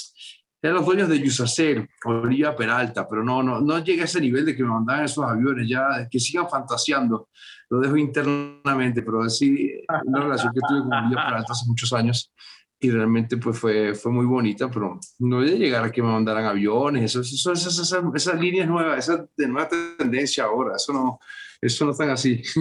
los 0.62 0.86
dueños 0.86 1.08
de 1.08 1.20
Yusacel, 1.20 1.88
Olivia 2.04 2.54
Peralta, 2.54 3.08
pero 3.08 3.22
no, 3.24 3.42
no, 3.42 3.60
no 3.60 3.78
llega 3.82 4.02
a 4.02 4.04
ese 4.06 4.20
nivel 4.20 4.44
de 4.44 4.56
que 4.56 4.62
me 4.62 4.70
mandaban 4.70 5.04
esos 5.04 5.24
aviones, 5.24 5.68
ya 5.68 6.08
que 6.10 6.18
sigan 6.18 6.48
fantaseando, 6.48 7.28
lo 7.70 7.80
dejo 7.80 7.96
internamente, 7.96 9.02
pero 9.02 9.28
sí, 9.28 9.72
una 10.04 10.20
relación 10.22 10.52
que 10.52 10.60
tuve 10.66 10.80
con 10.80 10.92
Olivia 10.92 11.24
Peralta 11.26 11.52
hace 11.52 11.66
muchos 11.66 11.92
años, 11.92 12.32
y 12.80 12.90
realmente 12.90 13.36
pues 13.36 13.58
fue, 13.58 13.94
fue 13.94 14.12
muy 14.12 14.24
bonita, 14.24 14.70
pero 14.70 15.00
no 15.18 15.40
de 15.40 15.58
llegar 15.58 15.84
a 15.84 15.90
que 15.90 16.02
me 16.02 16.12
mandaran 16.12 16.44
aviones, 16.44 17.02
eso, 17.04 17.22
eso, 17.22 17.52
esas, 17.52 17.78
esas, 17.78 18.04
esas, 18.14 18.40
líneas 18.40 18.68
nuevas, 18.68 18.98
esa 18.98 19.26
de 19.36 19.48
nueva 19.48 19.68
tendencia 19.68 20.44
ahora, 20.44 20.76
eso 20.76 20.92
no, 20.92 21.18
eso 21.60 21.84
no 21.84 21.94
tan 21.94 22.10
así. 22.10 22.40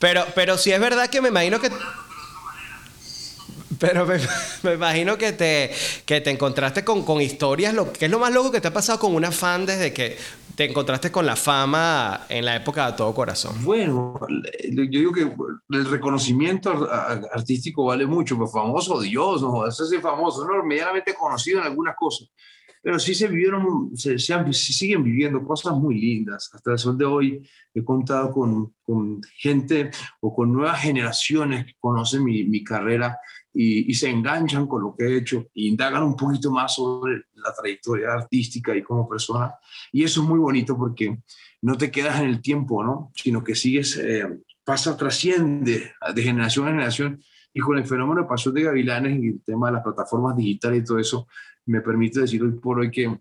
pero, 0.00 0.24
pero 0.34 0.58
sí 0.58 0.72
es 0.72 0.80
verdad 0.80 1.08
que 1.08 1.20
me 1.20 1.28
imagino 1.28 1.60
que... 1.60 1.70
Pero 3.78 4.04
me, 4.04 4.18
me, 4.64 4.74
imagino 4.74 5.16
que 5.16 5.32
te, 5.32 5.70
que 6.04 6.20
te 6.20 6.30
encontraste 6.30 6.84
con, 6.84 7.04
con 7.04 7.20
historias, 7.20 7.74
lo, 7.74 7.92
que 7.92 8.06
es 8.06 8.10
lo 8.10 8.18
más 8.18 8.32
loco 8.32 8.50
que 8.50 8.60
te 8.60 8.66
ha 8.68 8.72
pasado 8.72 8.98
con 8.98 9.14
una 9.14 9.30
fan 9.30 9.66
desde 9.66 9.92
que 9.92 10.18
te 10.60 10.66
encontraste 10.66 11.10
con 11.10 11.24
la 11.24 11.36
fama 11.36 12.26
en 12.28 12.44
la 12.44 12.54
época 12.54 12.90
de 12.90 12.92
todo 12.98 13.14
corazón? 13.14 13.64
Bueno, 13.64 14.20
yo 14.70 14.84
digo 14.84 15.10
que 15.10 15.22
el 15.70 15.86
reconocimiento 15.86 16.86
artístico 17.32 17.86
vale 17.86 18.04
mucho, 18.04 18.34
pero 18.34 18.46
famoso 18.46 19.00
Dios, 19.00 19.40
no, 19.40 19.66
eso 19.66 19.84
es 19.84 20.02
famoso, 20.02 20.46
no 20.46 20.62
medianamente 20.62 21.14
conocido 21.14 21.60
en 21.60 21.64
algunas 21.68 21.96
cosas, 21.96 22.28
pero 22.82 22.98
sí 22.98 23.14
se 23.14 23.28
vivieron, 23.28 23.96
se, 23.96 24.18
siguen 24.18 25.02
viviendo 25.02 25.42
cosas 25.42 25.72
muy 25.78 25.98
lindas. 25.98 26.50
Hasta 26.52 26.72
el 26.72 26.78
sol 26.78 26.98
de 26.98 27.06
hoy 27.06 27.50
he 27.72 27.82
contado 27.82 28.30
con, 28.30 28.74
con 28.82 29.22
gente 29.38 29.90
o 30.20 30.34
con 30.34 30.52
nuevas 30.52 30.82
generaciones 30.82 31.64
que 31.64 31.74
conocen 31.78 32.22
mi, 32.22 32.44
mi 32.44 32.62
carrera 32.62 33.18
y, 33.52 33.92
se 33.94 34.08
enganchan 34.08 34.66
con 34.66 34.82
lo 34.82 34.94
que 34.96 35.04
he 35.04 35.16
hecho 35.18 35.46
indagan 35.54 36.04
un 36.04 36.16
poquito 36.16 36.50
más 36.50 36.74
sobre 36.74 37.24
la 37.34 37.52
trayectoria 37.52 38.12
artística 38.12 38.76
y 38.76 38.82
como 38.82 39.08
persona. 39.08 39.54
Y 39.92 40.04
eso 40.04 40.22
es 40.22 40.28
muy 40.28 40.38
bonito 40.38 40.76
porque 40.76 41.18
no 41.62 41.76
te 41.76 41.90
quedas 41.90 42.20
en 42.20 42.28
el 42.28 42.40
tiempo, 42.40 42.84
¿no? 42.84 43.10
Sino 43.14 43.42
que 43.42 43.54
sigues, 43.54 43.96
eh, 43.96 44.24
pasa, 44.64 44.96
trasciende 44.96 45.92
de 46.14 46.22
generación 46.22 46.68
en 46.68 46.74
generación. 46.74 47.22
Y 47.52 47.60
con 47.60 47.76
el 47.76 47.84
fenómeno 47.84 48.22
de 48.22 48.28
Pasión 48.28 48.54
de 48.54 48.62
Gavilanes 48.62 49.20
y 49.20 49.28
el 49.28 49.42
tema 49.42 49.66
de 49.66 49.74
las 49.74 49.82
plataformas 49.82 50.36
digitales 50.36 50.82
y 50.82 50.84
todo 50.84 50.98
eso, 50.98 51.26
me 51.66 51.80
permite 51.80 52.20
decir 52.20 52.42
hoy 52.42 52.52
por 52.52 52.78
hoy 52.78 52.90
que, 52.90 53.18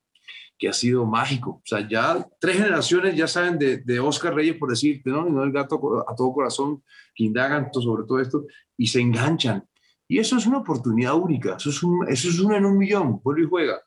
que 0.58 0.70
ha 0.70 0.74
sido 0.74 1.06
mágico. 1.06 1.52
O 1.52 1.62
sea, 1.65 1.88
ya 1.88 2.24
tres 2.39 2.58
generaciones 2.58 3.15
ya 3.15 3.28
saben 3.28 3.58
de, 3.58 3.78
de 3.78 4.00
Oscar 4.00 4.36
Reyes, 4.36 4.58
por 4.58 4.70
decirte, 4.70 5.10
¿no? 5.10 5.28
Y 5.28 5.32
no 5.32 5.44
el 5.44 5.52
gato 5.52 6.06
a 6.08 6.15
todo 6.15 6.32
corazón, 6.32 6.84
que 7.15 7.24
indagan 7.24 7.74
sobre 7.74 8.04
todo 8.04 8.20
esto 8.20 8.46
y 8.78 8.86
se 8.86 9.02
enganchan 9.02 9.68
y 10.12 10.17
eso 10.17 10.38
es 10.38 10.48
una 10.48 10.58
oportunidad 10.58 11.13
única, 11.13 11.56
eso 11.56 11.69
es, 11.69 11.84
un, 11.84 12.08
eso 12.10 12.30
es 12.30 12.39
uno 12.39 12.58
en 12.58 12.65
un 12.65 12.80
millón, 12.80 13.22
vuelve 13.24 13.43
y 13.43 13.48
juega. 13.48 13.80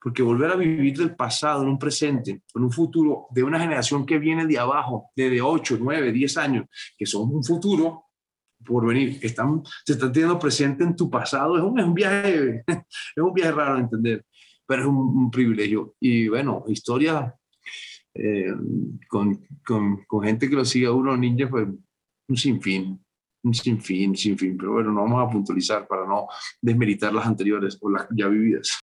Porque 0.00 0.22
volver 0.22 0.50
a 0.50 0.56
vivir 0.56 0.96
del 0.96 1.14
pasado, 1.14 1.62
en 1.62 1.68
un 1.68 1.78
presente, 1.78 2.42
en 2.54 2.62
un 2.62 2.72
futuro 2.72 3.26
de 3.30 3.42
una 3.42 3.60
generación 3.60 4.06
que 4.06 4.18
viene 4.18 4.46
de 4.46 4.58
abajo, 4.58 5.10
de 5.14 5.42
8, 5.42 5.76
9, 5.78 6.12
10 6.12 6.36
años, 6.38 6.66
que 6.96 7.04
son 7.04 7.28
un 7.30 7.44
futuro 7.44 8.04
por 8.64 8.86
venir, 8.86 9.18
están, 9.20 9.62
se 9.84 9.92
están 9.92 10.12
teniendo 10.12 10.38
presente 10.38 10.82
en 10.82 10.96
tu 10.96 11.10
pasado, 11.10 11.58
es 11.58 11.62
un, 11.62 11.78
es 11.78 11.84
un 11.84 11.94
viaje, 11.94 12.64
es 12.66 13.22
un 13.22 13.34
viaje 13.34 13.52
raro 13.52 13.74
de 13.74 13.80
entender, 13.82 14.24
pero 14.66 14.82
es 14.82 14.88
un, 14.88 15.30
privilegio. 15.30 15.94
Y 16.00 16.28
bueno, 16.28 16.64
historia 16.68 17.34
eh, 18.14 18.54
con, 19.08 19.46
con, 19.62 20.04
con, 20.06 20.24
gente 20.24 20.48
que 20.48 20.56
lo 20.56 20.64
sigue 20.64 20.86
a 20.86 20.92
uno, 20.92 21.14
ninja, 21.18 21.50
pues 21.50 21.68
un 22.28 22.36
sinfín 22.36 23.05
un 23.44 23.54
sinfín, 23.54 24.16
sinfín, 24.16 24.56
pero 24.56 24.72
bueno, 24.72 24.92
no 24.92 25.02
vamos 25.02 25.26
a 25.26 25.30
puntualizar 25.30 25.86
para 25.86 26.06
no 26.06 26.26
desmeritar 26.60 27.12
las 27.12 27.26
anteriores 27.26 27.78
o 27.80 27.90
las 27.90 28.06
ya 28.10 28.28
vividas. 28.28 28.78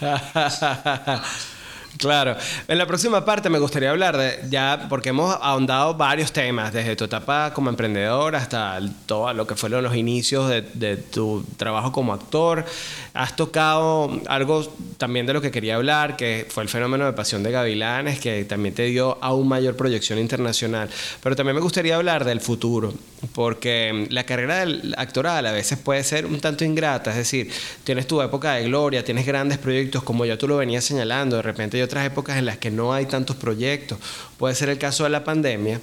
Claro. 1.98 2.36
En 2.68 2.78
la 2.78 2.86
próxima 2.86 3.24
parte 3.24 3.50
me 3.50 3.58
gustaría 3.58 3.90
hablar 3.90 4.16
de, 4.16 4.40
ya, 4.48 4.86
porque 4.88 5.10
hemos 5.10 5.36
ahondado 5.40 5.94
varios 5.94 6.32
temas, 6.32 6.72
desde 6.72 6.96
tu 6.96 7.04
etapa 7.04 7.52
como 7.52 7.68
emprendedor 7.68 8.36
hasta 8.36 8.80
todo 9.06 9.32
lo 9.32 9.46
que 9.46 9.54
fueron 9.54 9.82
los 9.82 9.94
inicios 9.94 10.48
de, 10.48 10.96
tu 10.96 11.44
trabajo 11.56 11.92
como 11.92 12.12
actor. 12.12 12.64
Has 13.12 13.36
tocado 13.36 14.20
algo 14.28 14.72
también 14.96 15.26
de 15.26 15.32
lo 15.32 15.40
que 15.40 15.50
quería 15.50 15.76
hablar, 15.76 16.16
que 16.16 16.46
fue 16.48 16.62
el 16.62 16.68
fenómeno 16.68 17.04
de 17.06 17.12
Pasión 17.12 17.42
de 17.42 17.50
Gavilanes, 17.50 18.20
que 18.20 18.44
también 18.44 18.74
te 18.74 18.84
dio 18.84 19.18
aún 19.20 19.48
mayor 19.48 19.76
proyección 19.76 20.18
internacional. 20.18 20.88
Pero 21.22 21.36
también 21.36 21.56
me 21.56 21.62
gustaría 21.62 21.96
hablar 21.96 22.24
del 22.24 22.40
futuro, 22.40 22.94
porque 23.34 24.06
la 24.10 24.24
carrera 24.24 24.60
del 24.60 24.94
actoral 24.96 25.46
a 25.46 25.52
veces 25.52 25.78
puede 25.78 26.04
ser 26.04 26.26
un 26.26 26.40
tanto 26.40 26.64
ingrata, 26.64 27.10
es 27.10 27.16
decir, 27.16 27.50
tienes 27.84 28.06
tu 28.06 28.22
época 28.22 28.54
de 28.54 28.64
gloria, 28.64 29.04
tienes 29.04 29.26
grandes 29.26 29.58
proyectos, 29.58 30.02
como 30.02 30.24
ya 30.24 30.38
tú 30.38 30.46
lo 30.48 30.56
venías 30.56 30.84
señalando, 30.84 31.36
de 31.36 31.42
repente 31.42 31.79
hay 31.80 31.84
otras 31.84 32.06
épocas 32.06 32.36
en 32.36 32.46
las 32.46 32.58
que 32.58 32.70
no 32.70 32.92
hay 32.92 33.06
tantos 33.06 33.36
proyectos. 33.36 33.98
Puede 34.36 34.54
ser 34.54 34.68
el 34.68 34.78
caso 34.78 35.04
de 35.04 35.10
la 35.10 35.24
pandemia. 35.24 35.80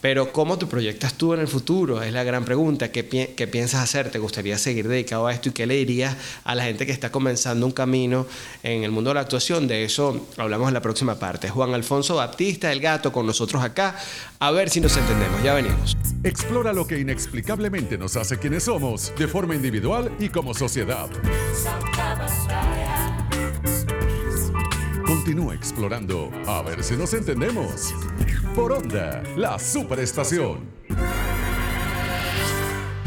Pero 0.00 0.32
¿cómo 0.32 0.58
te 0.58 0.66
proyectas 0.66 1.14
tú 1.14 1.34
en 1.34 1.40
el 1.40 1.48
futuro? 1.48 2.02
Es 2.02 2.12
la 2.12 2.22
gran 2.22 2.44
pregunta. 2.44 2.92
¿Qué, 2.92 3.02
piensas 3.50 3.82
hacer? 3.82 4.10
¿Te 4.10 4.18
gustaría 4.18 4.56
seguir 4.56 4.86
dedicado 4.86 5.26
a 5.26 5.32
esto? 5.32 5.48
¿Y 5.48 5.52
qué 5.52 5.66
le 5.66 5.74
dirías 5.74 6.16
a 6.44 6.54
la 6.54 6.64
gente 6.64 6.86
que 6.86 6.92
está 6.92 7.10
comenzando 7.10 7.66
un 7.66 7.72
camino 7.72 8.26
en 8.62 8.84
el 8.84 8.90
mundo 8.90 9.10
de 9.10 9.14
la 9.14 9.22
actuación? 9.22 9.66
De 9.66 9.84
eso 9.84 10.28
hablamos 10.36 10.68
en 10.68 10.74
la 10.74 10.82
próxima 10.82 11.18
parte. 11.18 11.48
Juan 11.48 11.74
Alfonso 11.74 12.16
Baptista, 12.16 12.70
el 12.70 12.80
gato, 12.80 13.10
con 13.10 13.26
nosotros 13.26 13.64
acá. 13.64 13.96
A 14.38 14.50
ver 14.50 14.70
si 14.70 14.80
nos 14.80 14.96
entendemos. 14.96 15.42
Ya 15.42 15.54
venimos. 15.54 15.96
Explora 16.22 16.72
lo 16.72 16.86
que 16.86 17.00
inexplicablemente 17.00 17.98
nos 17.98 18.16
hace 18.16 18.38
quienes 18.38 18.64
somos, 18.64 19.12
de 19.18 19.26
forma 19.26 19.54
individual 19.54 20.12
y 20.20 20.28
como 20.28 20.54
sociedad. 20.54 21.08
Continúa 25.26 25.56
explorando. 25.56 26.30
A 26.46 26.62
ver 26.62 26.84
si 26.84 26.96
nos 26.96 27.12
entendemos. 27.12 27.92
Por 28.54 28.70
Onda, 28.70 29.24
la 29.36 29.58
superestación. 29.58 30.60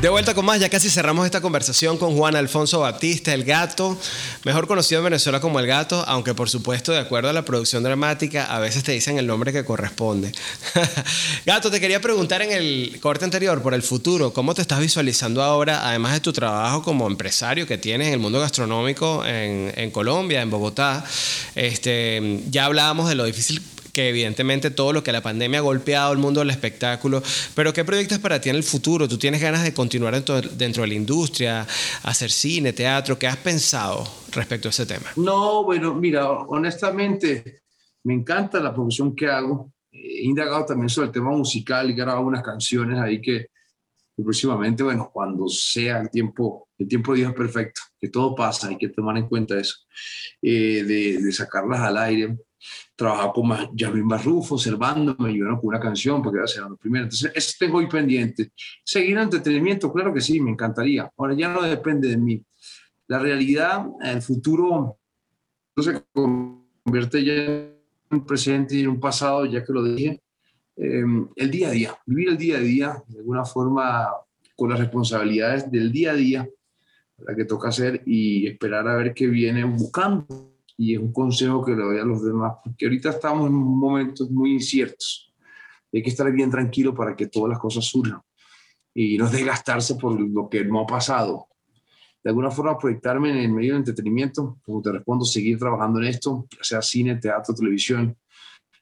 De 0.02 0.08
vuelta 0.08 0.34
con 0.34 0.46
más, 0.46 0.62
ya 0.62 0.70
casi 0.70 0.90
cerramos 0.90 1.26
esta 1.26 1.42
conversación 1.42 1.98
con 1.98 2.16
Juan 2.16 2.34
Alfonso 2.38 2.80
Batista, 2.80 3.34
el 3.34 3.44
gato, 3.44 3.98
mejor 4.46 4.66
conocido 4.66 5.00
en 5.00 5.04
Venezuela 5.04 5.42
como 5.42 5.60
el 5.60 5.68
gato, 5.68 6.06
aunque 6.08 6.34
por 6.34 6.50
supuesto 6.50 6.94
de 6.94 7.00
acuerdo 7.00 7.30
a 7.30 7.34
la 7.34 7.44
producción 7.44 7.84
dramática 7.84 8.46
a 8.46 8.60
veces 8.60 8.86
te 8.86 8.94
dicen 8.94 9.18
el 9.18 9.28
nombre 9.28 9.52
que 9.52 9.66
corresponde. 9.66 10.32
gato, 11.46 11.70
te 11.70 11.82
quería 11.82 12.00
preguntar 12.00 12.42
en 12.42 12.54
el 12.54 12.98
corte 13.02 13.26
anterior 13.26 13.62
por 13.62 13.74
el 13.74 13.84
futuro, 13.84 14.32
¿cómo 14.32 14.56
te 14.56 14.62
estás 14.62 14.80
visualizando 14.80 15.44
ahora, 15.44 15.86
además 15.86 16.14
de 16.14 16.22
tu 16.22 16.32
trabajo 16.32 16.82
como 16.82 17.06
empresario 17.06 17.68
que 17.68 17.78
tienes 17.78 18.08
en 18.08 18.14
el 18.14 18.20
mundo 18.20 18.40
gastronómico 18.40 19.26
en, 19.26 19.92
Colombia, 19.92 20.42
en 20.42 20.50
Bogotá? 20.50 21.04
Este, 21.56 22.40
ya 22.50 22.64
hablábamos 22.64 23.10
de 23.10 23.16
lo 23.16 23.26
difícil 23.26 23.62
que 24.00 24.08
evidentemente 24.08 24.72
todo 24.72 24.94
lo 24.94 25.04
que 25.04 25.12
la 25.12 25.20
pandemia 25.20 25.60
ha 25.60 25.62
golpeado 25.62 26.14
el 26.14 26.20
mundo 26.20 26.40
del 26.40 26.52
espectáculo, 26.52 27.22
pero 27.54 27.74
¿qué 27.74 27.84
proyectos 27.84 28.18
para 28.20 28.40
ti 28.40 28.50
en 28.50 28.56
el 28.56 28.64
futuro? 28.64 29.10
¿Tú 29.10 29.18
tienes 29.18 29.42
ganas 29.42 29.62
de 29.62 29.74
continuar 29.74 30.14
dentro, 30.14 30.40
dentro 30.40 30.84
de 30.84 30.88
la 30.88 30.94
industria, 30.94 31.68
hacer 32.04 32.32
cine, 32.32 32.72
teatro? 32.72 33.20
¿Qué 33.20 33.28
has 33.28 33.36
pensado 33.36 34.08
respecto 34.32 34.70
a 34.70 34.72
ese 34.72 34.86
tema? 34.86 35.08
No, 35.18 35.66
bueno, 35.66 35.94
mira, 35.96 36.32
honestamente 36.32 37.64
me 38.06 38.14
encanta 38.14 38.62
la 38.62 38.74
producción 38.74 39.14
que 39.14 39.28
hago. 39.28 39.74
He 39.92 40.24
indagado 40.24 40.66
también 40.66 40.88
sobre 40.88 41.08
el 41.08 41.14
tema 41.14 41.32
musical 41.32 41.90
y 41.90 41.94
grabado 41.94 42.26
unas 42.26 42.42
canciones 42.42 43.00
ahí 43.00 43.20
que, 43.20 43.48
próximamente, 44.16 44.82
bueno, 44.82 45.10
cuando 45.12 45.50
sea 45.50 46.00
el 46.00 46.10
tiempo, 46.10 46.70
el 46.78 46.88
tiempo 46.88 47.12
de 47.12 47.18
Dios 47.18 47.32
es 47.32 47.36
perfecto, 47.36 47.82
que 48.00 48.08
todo 48.08 48.34
pasa, 48.34 48.70
hay 48.70 48.78
que 48.78 48.88
tomar 48.88 49.18
en 49.18 49.28
cuenta 49.28 49.60
eso, 49.60 49.76
eh, 50.42 50.86
de, 50.86 51.22
de 51.22 51.32
sacarlas 51.34 51.82
al 51.82 51.98
aire 51.98 52.38
trabajaba 53.00 53.32
con 53.32 53.50
Yasmin 53.78 54.10
Barrufo, 54.10 54.58
Servando, 54.58 55.16
me 55.20 55.30
ayudaron 55.30 55.58
con 55.58 55.70
una 55.70 55.80
canción 55.80 56.22
porque 56.22 56.40
era 56.40 56.48
Servando 56.48 56.76
primero. 56.76 57.06
Entonces, 57.06 57.32
eso 57.34 57.56
tengo 57.58 57.78
hoy 57.78 57.88
pendiente. 57.88 58.52
Seguir 58.84 59.12
en 59.12 59.20
entretenimiento, 59.20 59.92
claro 59.94 60.14
que 60.14 60.20
sí, 60.20 60.42
me 60.42 60.52
encantaría. 60.52 61.10
Ahora 61.18 61.34
ya 61.34 61.48
no 61.48 61.62
depende 61.62 62.10
de 62.10 62.18
mí. 62.18 62.44
La 63.08 63.18
realidad, 63.18 63.86
el 64.02 64.22
futuro 64.22 64.98
no 65.78 65.84
se 65.84 66.04
convierte 66.14 67.24
ya 67.24 67.34
en 67.34 67.78
un 68.12 68.26
presente 68.26 68.76
y 68.76 68.82
en 68.82 68.90
un 68.90 69.00
pasado, 69.00 69.46
ya 69.46 69.64
que 69.64 69.72
lo 69.72 69.82
dije. 69.82 70.22
Em, 70.76 71.30
el 71.38 71.52
día 71.52 71.70
a 71.70 71.72
día, 71.72 71.98
vivir 72.06 72.30
el 72.30 72.38
día 72.38 72.58
a 72.58 72.60
día, 72.60 73.04
de 73.08 73.20
alguna 73.20 73.46
forma, 73.46 74.10
con 74.58 74.72
las 74.72 74.80
responsabilidades 74.80 75.72
del 75.72 75.90
día 75.90 76.12
a 76.12 76.16
día, 76.16 76.50
la 77.20 77.34
que 77.34 77.46
toca 77.46 77.70
hacer 77.70 78.04
y 78.06 78.46
esperar 78.46 78.86
a 78.90 78.98
ver 78.98 79.14
qué 79.14 79.28
viene 79.28 79.64
buscando 79.64 80.59
y 80.80 80.96
es 80.96 81.02
un 81.02 81.12
consejo 81.12 81.64
que 81.64 81.72
le 81.72 81.84
doy 81.84 82.00
a 82.00 82.06
los 82.06 82.24
demás, 82.24 82.54
porque 82.64 82.86
ahorita 82.86 83.10
estamos 83.10 83.48
en 83.48 83.54
momentos 83.54 84.32
muy 84.32 84.54
inciertos. 84.54 85.30
Hay 85.92 86.02
que 86.02 86.10
estar 86.10 86.32
bien 86.32 86.50
tranquilo 86.50 86.96
para 86.96 87.18
que 87.18 87.28
todas 87.28 87.50
las 87.50 87.60
cosas 87.60 87.84
surjan 87.84 88.22
y 88.94 89.18
no 89.18 89.30
desgastarse 89.30 89.96
por 89.96 90.18
lo 90.18 90.48
que 90.48 90.64
no 90.64 90.80
ha 90.80 90.88
pasado. 90.88 91.48
De 92.24 92.30
alguna 92.30 92.50
forma, 92.50 92.78
proyectarme 92.78 93.30
en 93.30 93.38
el 93.40 93.52
medio 93.52 93.74
del 93.74 93.80
entretenimiento, 93.80 94.58
como 94.64 94.82
te 94.82 94.94
respondo, 94.94 95.26
seguir 95.26 95.60
trabajando 95.60 96.00
en 96.00 96.06
esto, 96.06 96.48
ya 96.50 96.64
sea 96.64 96.82
cine, 96.82 97.18
teatro, 97.18 97.54
televisión, 97.54 98.18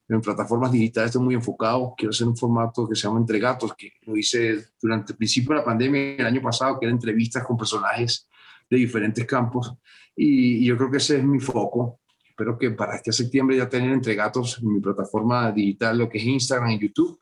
en 0.08 0.22
plataformas 0.22 0.72
digitales 0.72 1.10
estoy 1.10 1.24
muy 1.24 1.34
enfocado. 1.34 1.96
Quiero 1.98 2.12
hacer 2.12 2.28
un 2.28 2.38
formato 2.38 2.88
que 2.88 2.96
se 2.96 3.08
llama 3.08 3.22
Entre 3.22 3.40
Gatos, 3.40 3.74
que 3.76 3.94
lo 4.04 4.16
hice 4.16 4.68
durante 4.80 5.14
el 5.14 5.18
principio 5.18 5.56
de 5.56 5.62
la 5.62 5.66
pandemia 5.66 6.18
el 6.18 6.26
año 6.28 6.42
pasado, 6.44 6.80
que 6.80 6.86
era 6.86 6.94
entrevistas 6.94 7.44
con 7.44 7.58
personajes 7.58 8.28
de 8.70 8.78
diferentes 8.78 9.26
campos 9.26 9.78
y, 10.18 10.66
yo 10.66 10.76
creo 10.76 10.92
que 10.92 10.98
ese 10.98 11.18
es 11.18 11.24
mi 11.24 11.40
foco. 11.40 12.00
Espero 12.28 12.58
que 12.58 12.72
para 12.72 12.96
este 12.96 13.12
septiembre 13.12 13.58
ya 13.58 13.70
tener 13.70 13.92
entre 13.92 14.16
gatos 14.16 14.60
en 14.62 14.74
mi 14.74 14.80
plataforma 14.80 15.52
digital, 15.52 15.98
lo 15.98 16.10
que 16.10 16.18
es 16.18 16.24
Instagram 16.24 16.72
y 16.72 16.80
YouTube. 16.80 17.20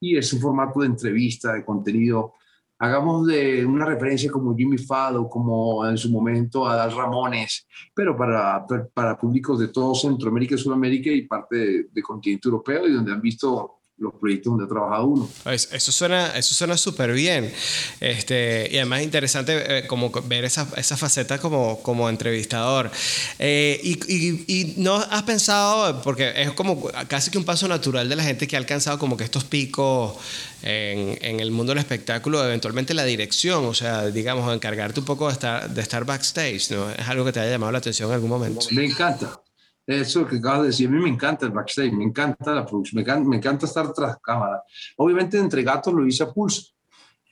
Y 0.00 0.16
es 0.16 0.32
un 0.32 0.40
formato 0.40 0.80
de 0.80 0.86
entrevista, 0.86 1.54
de 1.54 1.64
contenido. 1.64 2.34
Hagamos 2.78 3.26
de 3.26 3.66
una 3.66 3.84
referencia 3.84 4.30
como 4.30 4.56
Jimmy 4.56 4.78
Fado, 4.78 5.28
como 5.28 5.86
en 5.86 5.96
su 5.96 6.10
momento 6.10 6.66
Adal 6.66 6.94
Ramones, 6.94 7.66
pero 7.94 8.16
para, 8.16 8.64
para 8.94 9.18
públicos 9.18 9.58
de 9.58 9.68
todo 9.68 9.94
Centroamérica 9.94 10.54
y 10.54 10.58
Sudamérica 10.58 11.10
y 11.10 11.22
parte 11.22 11.56
del 11.56 11.88
de 11.92 12.02
continente 12.02 12.48
europeo 12.48 12.86
y 12.86 12.92
donde 12.92 13.12
han 13.12 13.20
visto 13.20 13.77
los 13.98 14.14
proyectos 14.14 14.52
donde 14.52 14.64
ha 14.64 14.68
trabajado 14.68 15.06
uno. 15.06 15.30
Eso 15.46 15.92
suena 15.92 16.36
eso 16.36 16.54
suena 16.54 16.76
súper 16.76 17.12
bien. 17.12 17.52
Este, 18.00 18.68
y 18.70 18.76
además 18.76 19.02
interesante 19.02 19.78
eh, 19.78 19.86
como 19.86 20.10
ver 20.10 20.44
esa, 20.44 20.68
esa, 20.76 20.96
faceta 20.96 21.38
como, 21.38 21.82
como 21.82 22.08
entrevistador. 22.08 22.90
Eh, 23.38 23.80
y, 23.82 23.98
y, 24.12 24.44
y, 24.46 24.74
no 24.78 24.96
has 24.96 25.22
pensado, 25.24 26.00
porque 26.02 26.32
es 26.36 26.52
como 26.52 26.82
casi 27.08 27.30
que 27.30 27.38
un 27.38 27.44
paso 27.44 27.66
natural 27.66 28.08
de 28.08 28.16
la 28.16 28.22
gente 28.22 28.46
que 28.46 28.56
ha 28.56 28.58
alcanzado 28.58 28.98
como 28.98 29.16
que 29.16 29.24
estos 29.24 29.44
picos 29.44 30.16
en, 30.62 31.18
en 31.20 31.40
el 31.40 31.50
mundo 31.50 31.72
del 31.72 31.78
espectáculo, 31.78 32.44
eventualmente 32.44 32.94
la 32.94 33.04
dirección, 33.04 33.64
o 33.64 33.74
sea, 33.74 34.06
digamos, 34.06 34.52
encargarte 34.54 35.00
un 35.00 35.06
poco 35.06 35.26
de 35.26 35.32
estar, 35.32 35.70
de 35.70 35.80
estar 35.80 36.04
backstage, 36.04 36.70
¿no? 36.70 36.90
¿Es 36.90 37.08
algo 37.08 37.24
que 37.24 37.32
te 37.32 37.40
haya 37.40 37.50
llamado 37.50 37.72
la 37.72 37.78
atención 37.78 38.08
en 38.08 38.14
algún 38.14 38.30
momento? 38.30 38.66
Me 38.70 38.84
encanta 38.84 39.40
eso 39.88 40.26
que 40.26 40.36
acabas 40.36 40.60
de 40.62 40.66
decir, 40.68 40.86
a 40.86 40.90
mí 40.90 41.00
me 41.00 41.08
encanta 41.08 41.46
el 41.46 41.52
backstage, 41.52 41.92
me 41.92 42.04
encanta 42.04 42.54
la 42.54 42.66
producción, 42.66 43.26
me 43.26 43.36
encanta, 43.36 43.64
estar 43.64 43.90
tras 43.94 44.18
cámara. 44.20 44.62
Obviamente 44.98 45.38
entre 45.38 45.62
gatos 45.62 45.94
lo 45.94 46.06
hice 46.06 46.24
a 46.24 46.30
pulso, 46.30 46.74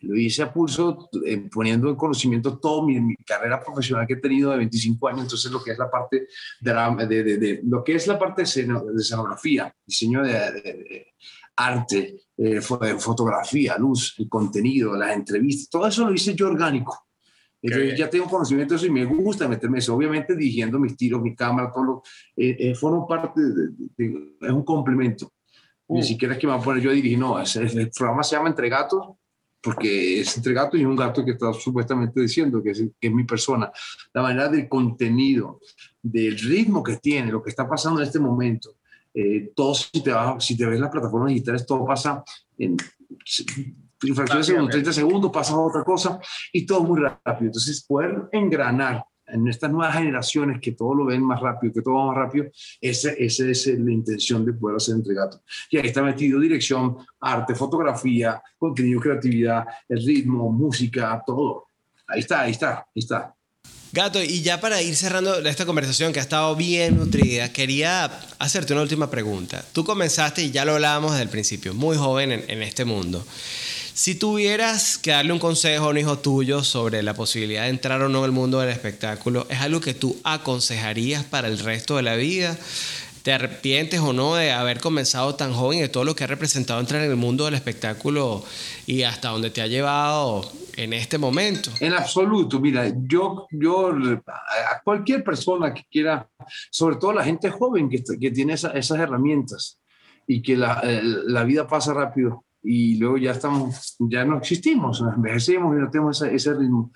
lo 0.00 0.16
hice 0.16 0.42
a 0.42 0.50
pulso 0.50 1.10
eh, 1.26 1.48
poniendo 1.52 1.90
en 1.90 1.96
conocimiento 1.96 2.58
toda 2.58 2.86
mi, 2.86 3.14
carrera 3.26 3.62
profesional 3.62 4.06
que 4.06 4.14
he 4.14 4.20
tenido 4.20 4.52
de 4.52 4.56
25 4.58 5.08
años, 5.08 5.22
entonces 5.22 5.52
lo 5.52 5.62
que 5.62 5.72
es 5.72 5.78
la 5.78 5.90
parte 5.90 6.28
de, 6.60 7.06
de, 7.06 7.36
de, 7.36 7.60
lo 7.64 7.84
que 7.84 7.94
es 7.94 8.06
la 8.06 8.18
parte 8.18 8.42
de, 8.42 8.48
escenografía, 8.48 9.74
diseño 9.84 10.22
de, 10.22 11.12
arte, 11.56 12.20
eh, 12.38 12.60
fotografía, 12.60 13.76
luz, 13.76 14.14
el 14.18 14.28
contenido, 14.30 14.96
las 14.96 15.14
entrevistas, 15.14 15.68
todo 15.68 15.86
eso 15.86 16.06
lo 16.06 16.14
hice 16.14 16.34
yo 16.34 16.48
orgánico 16.48 17.05
entonces 17.62 17.98
ya 17.98 18.08
tengo 18.10 18.26
conocimiento 18.26 18.74
de 18.74 18.78
eso 18.78 18.86
y 18.86 18.90
me 18.90 19.04
gusta 19.04 19.48
meterme 19.48 19.78
eso. 19.78 19.94
Obviamente 19.94 20.36
dirigiendo 20.36 20.78
mis 20.78 20.96
tiros, 20.96 21.22
mi 21.22 21.34
cámara, 21.34 21.72
todo 21.72 21.84
lo... 21.84 22.02
Eh, 22.36 22.56
eh 22.58 22.74
formo 22.74 23.06
parte 23.06 23.40
de, 23.40 24.34
Es 24.40 24.50
un 24.50 24.64
complemento. 24.64 25.32
Ni 25.88 26.00
uh. 26.00 26.02
siquiera 26.02 26.34
es 26.34 26.40
que 26.40 26.46
me 26.46 26.52
voy 26.52 26.62
a 26.62 26.64
poner 26.64 26.82
yo 26.82 26.90
a 26.90 26.94
dirigir, 26.94 27.18
no. 27.18 27.38
el 27.38 27.90
programa 27.90 28.22
se 28.22 28.36
llama 28.36 28.48
Entre 28.48 28.68
Gatos 28.68 29.16
porque 29.66 30.20
es 30.20 30.36
entre 30.36 30.52
gatos 30.52 30.78
y 30.78 30.84
un 30.84 30.94
gato 30.94 31.24
que 31.24 31.32
está 31.32 31.52
supuestamente 31.52 32.20
diciendo 32.20 32.62
que 32.62 32.70
es, 32.70 32.84
que 33.00 33.08
es 33.08 33.12
mi 33.12 33.24
persona. 33.24 33.72
La 34.14 34.22
manera 34.22 34.48
del 34.48 34.68
contenido, 34.68 35.60
del 36.00 36.38
ritmo 36.38 36.84
que 36.84 36.98
tiene, 36.98 37.32
lo 37.32 37.42
que 37.42 37.50
está 37.50 37.68
pasando 37.68 38.00
en 38.00 38.06
este 38.06 38.20
momento. 38.20 38.76
Eh, 39.12 39.50
todo, 39.56 39.74
si 39.74 40.02
te, 40.04 40.12
vas, 40.12 40.44
si 40.44 40.56
te 40.56 40.66
ves 40.66 40.78
las 40.78 40.90
plataformas 40.90 41.30
digitales, 41.30 41.66
todo 41.66 41.84
pasa 41.84 42.22
en 42.56 42.76
fracciones 44.00 44.46
de 44.46 44.52
segundos, 44.52 44.70
30 44.70 44.92
segundos, 44.92 45.30
pasa 45.32 45.54
a 45.54 45.58
otra 45.58 45.84
cosa 45.84 46.18
y 46.52 46.66
todo 46.66 46.82
muy 46.82 47.00
rápido. 47.00 47.46
Entonces, 47.46 47.84
poder 47.84 48.28
engranar 48.32 49.04
en 49.28 49.48
estas 49.48 49.70
nuevas 49.70 49.96
generaciones 49.96 50.60
que 50.60 50.72
todo 50.72 50.94
lo 50.94 51.04
ven 51.06 51.22
más 51.22 51.40
rápido, 51.40 51.72
que 51.72 51.82
todo 51.82 51.94
va 51.94 52.06
más 52.06 52.16
rápido, 52.16 52.46
esa, 52.80 53.10
esa 53.12 53.46
es 53.46 53.66
la 53.66 53.92
intención 53.92 54.44
de 54.44 54.52
poder 54.52 54.76
hacer 54.76 54.94
entre 54.94 55.14
gatos. 55.14 55.40
Y 55.70 55.78
ahí 55.78 55.86
está 55.88 56.02
metido 56.02 56.40
dirección, 56.40 56.96
arte, 57.20 57.54
fotografía, 57.54 58.40
contenido, 58.58 59.00
creatividad, 59.00 59.64
el 59.88 60.04
ritmo, 60.04 60.50
música, 60.50 61.22
todo. 61.26 61.66
Ahí 62.06 62.20
está, 62.20 62.42
ahí 62.42 62.52
está, 62.52 62.78
ahí 62.78 62.86
está. 62.94 63.32
Gato, 63.92 64.22
y 64.22 64.42
ya 64.42 64.60
para 64.60 64.82
ir 64.82 64.94
cerrando 64.94 65.38
esta 65.38 65.64
conversación 65.64 66.12
que 66.12 66.18
ha 66.18 66.22
estado 66.22 66.54
bien 66.54 66.98
nutrida, 66.98 67.52
quería 67.52 68.04
hacerte 68.38 68.74
una 68.74 68.82
última 68.82 69.08
pregunta. 69.10 69.64
Tú 69.72 69.84
comenzaste, 69.84 70.42
y 70.42 70.50
ya 70.50 70.64
lo 70.64 70.74
hablábamos 70.74 71.12
desde 71.12 71.22
el 71.22 71.30
principio, 71.30 71.72
muy 71.72 71.96
joven 71.96 72.32
en, 72.32 72.44
en 72.48 72.62
este 72.62 72.84
mundo. 72.84 73.24
Si 73.96 74.14
tuvieras 74.14 74.98
que 74.98 75.12
darle 75.12 75.32
un 75.32 75.38
consejo 75.38 75.86
a 75.86 75.88
un 75.88 75.96
hijo 75.96 76.18
tuyo 76.18 76.62
sobre 76.62 77.02
la 77.02 77.14
posibilidad 77.14 77.62
de 77.62 77.70
entrar 77.70 78.02
o 78.02 78.10
no 78.10 78.24
al 78.24 78.30
mundo 78.30 78.60
del 78.60 78.68
espectáculo, 78.68 79.46
¿es 79.48 79.62
algo 79.62 79.80
que 79.80 79.94
tú 79.94 80.14
aconsejarías 80.22 81.24
para 81.24 81.48
el 81.48 81.58
resto 81.58 81.96
de 81.96 82.02
la 82.02 82.14
vida? 82.14 82.58
¿Te 83.22 83.32
arrepientes 83.32 84.00
o 84.00 84.12
no 84.12 84.34
de 84.34 84.52
haber 84.52 84.80
comenzado 84.80 85.34
tan 85.34 85.54
joven 85.54 85.78
y 85.78 85.80
de 85.80 85.88
todo 85.88 86.04
lo 86.04 86.14
que 86.14 86.24
ha 86.24 86.26
representado 86.26 86.78
entrar 86.78 87.02
en 87.04 87.10
el 87.10 87.16
mundo 87.16 87.46
del 87.46 87.54
espectáculo 87.54 88.44
y 88.86 89.02
hasta 89.02 89.30
dónde 89.30 89.48
te 89.48 89.62
ha 89.62 89.66
llevado 89.66 90.44
en 90.76 90.92
este 90.92 91.16
momento. 91.16 91.70
En 91.80 91.94
absoluto, 91.94 92.60
mira, 92.60 92.92
yo, 92.94 93.46
yo 93.50 93.92
a 93.92 94.82
cualquier 94.84 95.24
persona 95.24 95.72
que 95.72 95.84
quiera, 95.90 96.28
sobre 96.70 96.96
todo 96.96 97.14
la 97.14 97.24
gente 97.24 97.48
joven 97.48 97.88
que, 97.88 98.04
que 98.20 98.30
tiene 98.30 98.52
esas 98.52 98.90
herramientas 98.90 99.80
y 100.26 100.42
que 100.42 100.54
la, 100.54 100.80
eh, 100.84 101.00
la, 101.02 101.44
vida 101.44 101.66
pasa 101.66 101.94
rápido 101.94 102.45
y 102.66 102.98
luego 102.98 103.16
ya 103.16 103.30
estamos, 103.30 103.96
ya 104.00 104.24
no 104.24 104.38
existimos, 104.38 105.02
envejecemos 105.16 105.76
y 105.76 105.80
no 105.80 105.90
tenemos 105.90 106.20
ese, 106.20 106.34
ese 106.34 106.54
ritmo 106.54 106.90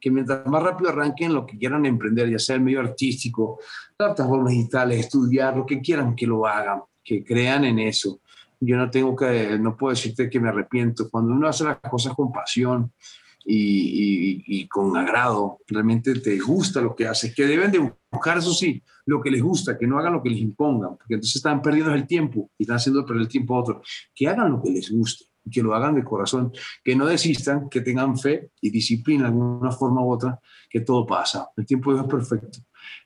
que 0.00 0.10
mientras 0.10 0.46
más 0.46 0.62
rápido 0.62 0.90
arranquen 0.90 1.34
lo 1.34 1.44
que 1.44 1.58
quieran 1.58 1.84
emprender, 1.84 2.30
ya 2.30 2.38
sea 2.38 2.56
el 2.56 2.62
medio 2.62 2.80
artístico, 2.80 3.60
plataformas 3.96 4.52
digitales, 4.52 5.00
estudiar, 5.00 5.56
lo 5.56 5.66
que 5.66 5.80
quieran, 5.80 6.16
que 6.16 6.26
lo 6.26 6.46
hagan, 6.46 6.80
que 7.04 7.22
crean 7.22 7.64
en 7.64 7.78
eso. 7.78 8.20
Yo 8.58 8.76
no 8.76 8.90
tengo 8.90 9.14
que, 9.14 9.58
no 9.58 9.76
puedo 9.76 9.94
decirte 9.94 10.30
que 10.30 10.40
me 10.40 10.48
arrepiento. 10.48 11.10
Cuando 11.10 11.32
uno 11.32 11.48
hace 11.48 11.64
las 11.64 11.78
cosas 11.80 12.14
con 12.14 12.32
pasión 12.32 12.92
y, 13.44 14.44
y, 14.46 14.68
con 14.68 14.96
agrado, 14.96 15.58
realmente 15.66 16.14
te 16.20 16.38
gusta 16.38 16.80
lo 16.80 16.94
que 16.94 17.06
hace, 17.06 17.34
que 17.34 17.46
deben 17.46 17.72
de 17.72 17.92
buscar, 18.10 18.38
eso 18.38 18.52
sí, 18.52 18.82
lo 19.06 19.20
que 19.20 19.30
les 19.30 19.42
gusta, 19.42 19.78
que 19.78 19.86
no 19.86 19.98
hagan 19.98 20.12
lo 20.12 20.22
que 20.22 20.30
les 20.30 20.40
impongan, 20.40 20.96
porque 20.96 21.14
entonces 21.14 21.36
están 21.36 21.62
perdiendo 21.62 21.92
el 21.94 22.06
tiempo 22.06 22.50
y 22.58 22.64
están 22.64 22.76
haciendo 22.76 23.04
perder 23.04 23.22
el 23.22 23.28
tiempo 23.28 23.54
a 23.54 23.60
otros. 23.60 24.08
Que 24.14 24.28
hagan 24.28 24.52
lo 24.52 24.62
que 24.62 24.70
les 24.70 24.90
guste 24.90 25.24
que 25.50 25.62
lo 25.62 25.74
hagan 25.74 25.94
de 25.94 26.04
corazón, 26.04 26.52
que 26.84 26.94
no 26.94 27.06
desistan, 27.06 27.68
que 27.68 27.80
tengan 27.80 28.16
fe 28.18 28.50
y 28.60 28.70
disciplina 28.70 29.30
de 29.30 29.36
una 29.36 29.72
forma 29.72 30.02
u 30.02 30.12
otra, 30.12 30.38
que 30.68 30.80
todo 30.80 31.06
pasa. 31.06 31.48
El 31.56 31.66
tiempo 31.66 31.94
es 31.96 32.04
perfecto. 32.04 32.58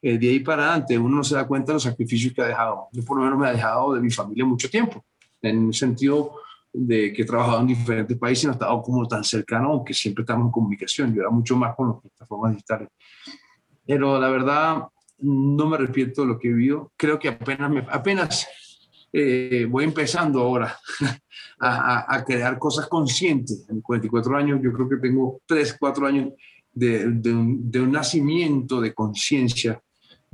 Eh, 0.02 0.18
de 0.18 0.28
ahí 0.28 0.40
para 0.40 0.64
adelante 0.64 0.98
uno 0.98 1.16
no 1.16 1.24
se 1.24 1.34
da 1.34 1.46
cuenta 1.46 1.72
de 1.72 1.74
los 1.74 1.82
sacrificios 1.82 2.32
que 2.32 2.42
ha 2.42 2.46
dejado. 2.46 2.88
Yo 2.92 3.04
por 3.04 3.18
lo 3.18 3.24
menos 3.24 3.38
me 3.38 3.48
ha 3.48 3.52
dejado 3.52 3.94
de 3.94 4.00
mi 4.00 4.10
familia 4.10 4.44
mucho 4.44 4.68
tiempo, 4.68 5.04
en 5.42 5.68
el 5.68 5.74
sentido 5.74 6.32
de 6.76 7.12
que 7.12 7.22
he 7.22 7.24
trabajado 7.24 7.60
en 7.60 7.68
diferentes 7.68 8.18
países 8.18 8.44
y 8.44 8.46
no 8.48 8.52
he 8.52 8.56
estado 8.56 8.82
como 8.82 9.06
tan 9.06 9.22
cercano, 9.22 9.70
aunque 9.70 9.94
siempre 9.94 10.22
estamos 10.22 10.46
en 10.46 10.50
comunicación. 10.50 11.14
Yo 11.14 11.20
era 11.22 11.30
mucho 11.30 11.56
más 11.56 11.74
con 11.76 11.90
las 11.90 12.00
plataformas 12.00 12.52
digitales. 12.52 12.88
Pero 13.86 14.18
la 14.18 14.28
verdad, 14.28 14.82
no 15.18 15.66
me 15.66 15.76
arrepiento 15.76 16.22
de 16.22 16.28
lo 16.28 16.38
que 16.38 16.48
he 16.48 16.52
vivido. 16.52 16.92
Creo 16.96 17.18
que 17.18 17.28
apenas, 17.28 17.70
me, 17.70 17.86
apenas 17.88 18.48
eh, 19.12 19.68
voy 19.70 19.84
empezando 19.84 20.40
ahora 20.40 20.76
a, 21.60 22.16
a, 22.16 22.24
crear 22.24 22.58
cosas 22.58 22.88
conscientes. 22.88 23.66
En 23.68 23.80
44 23.80 24.36
años, 24.36 24.60
yo 24.60 24.72
creo 24.72 24.88
que 24.88 24.96
tengo 24.96 25.40
3, 25.46 25.76
4 25.78 26.06
años 26.08 26.32
de, 26.72 27.08
de, 27.12 27.32
un, 27.32 27.70
de 27.70 27.80
un, 27.80 27.92
nacimiento 27.92 28.80
de 28.80 28.92
conciencia 28.92 29.80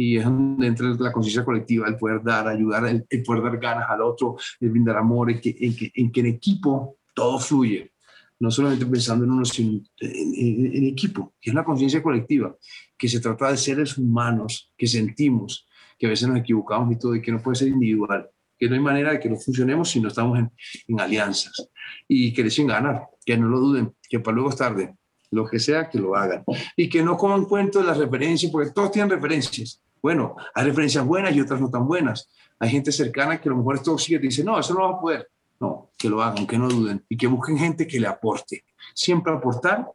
y 0.00 0.16
es 0.16 0.24
donde 0.24 0.66
entra 0.66 0.88
la 0.98 1.12
conciencia 1.12 1.44
colectiva, 1.44 1.86
el 1.86 1.98
poder 1.98 2.22
dar, 2.22 2.48
ayudar, 2.48 2.86
el, 2.86 3.22
poder 3.22 3.42
dar 3.42 3.58
ganas 3.58 3.90
al 3.90 4.00
otro, 4.00 4.38
el 4.58 4.70
brindar 4.70 4.96
amor, 4.96 5.30
en 5.30 5.38
que, 5.38 5.54
en 5.60 5.76
que, 5.76 5.92
en, 5.94 6.10
que 6.10 6.20
en 6.20 6.26
equipo 6.26 6.96
todo 7.14 7.38
fluye. 7.38 7.92
No 8.38 8.50
solamente 8.50 8.86
pensando 8.86 9.26
en 9.26 9.32
uno, 9.32 9.44
sino 9.44 9.82
en, 9.98 10.74
en 10.74 10.84
equipo, 10.86 11.34
que 11.38 11.50
es 11.50 11.54
la 11.54 11.64
conciencia 11.64 12.02
colectiva, 12.02 12.56
que 12.96 13.08
se 13.10 13.20
trata 13.20 13.50
de 13.50 13.58
seres 13.58 13.98
humanos, 13.98 14.72
que 14.74 14.86
sentimos, 14.86 15.68
que 15.98 16.06
a 16.06 16.08
veces 16.08 16.26
nos 16.26 16.38
equivocamos 16.38 16.90
y 16.94 16.98
todo, 16.98 17.14
y 17.14 17.20
que 17.20 17.32
no 17.32 17.42
puede 17.42 17.56
ser 17.56 17.68
individual 17.68 18.26
que 18.58 18.68
no 18.68 18.74
hay 18.74 18.80
manera 18.80 19.12
de 19.12 19.20
que 19.20 19.30
no 19.30 19.36
funcionemos 19.36 19.90
si 19.90 20.00
no 20.00 20.08
estamos 20.08 20.38
en, 20.38 20.50
en 20.86 21.00
alianzas. 21.00 21.70
Y 22.06 22.30
que 22.34 22.42
deseen 22.42 22.68
ganar, 22.68 23.06
que 23.24 23.34
no 23.38 23.48
lo 23.48 23.58
duden, 23.58 23.94
que 24.06 24.20
para 24.20 24.34
luego 24.34 24.50
es 24.50 24.56
tarde, 24.56 24.94
lo 25.30 25.46
que 25.46 25.58
sea, 25.58 25.88
que 25.88 25.98
lo 25.98 26.14
hagan. 26.14 26.44
Y 26.76 26.88
que 26.88 27.02
no 27.02 27.16
coman 27.16 27.46
cuento 27.46 27.78
de 27.78 27.86
las 27.86 27.96
referencias, 27.96 28.52
porque 28.52 28.70
todos 28.70 28.92
tienen 28.92 29.10
referencias. 29.10 29.82
Bueno, 30.02 30.36
hay 30.54 30.64
referencias 30.64 31.04
buenas 31.04 31.34
y 31.34 31.40
otras 31.40 31.60
no 31.60 31.70
tan 31.70 31.86
buenas. 31.86 32.28
Hay 32.58 32.70
gente 32.70 32.92
cercana 32.92 33.40
que 33.40 33.48
a 33.48 33.52
lo 33.52 33.58
mejor 33.58 33.76
es 33.76 33.82
tóxica 33.82 34.16
y 34.16 34.28
dice, 34.28 34.44
no, 34.44 34.58
eso 34.58 34.74
no 34.74 34.80
va 34.80 34.96
a 34.96 35.00
poder. 35.00 35.28
No, 35.60 35.90
que 35.98 36.08
lo 36.08 36.22
hagan, 36.22 36.46
que 36.46 36.56
no 36.56 36.68
duden 36.68 37.04
y 37.08 37.16
que 37.16 37.26
busquen 37.26 37.58
gente 37.58 37.86
que 37.86 38.00
le 38.00 38.06
aporte. 38.06 38.64
Siempre 38.94 39.32
aportar 39.32 39.86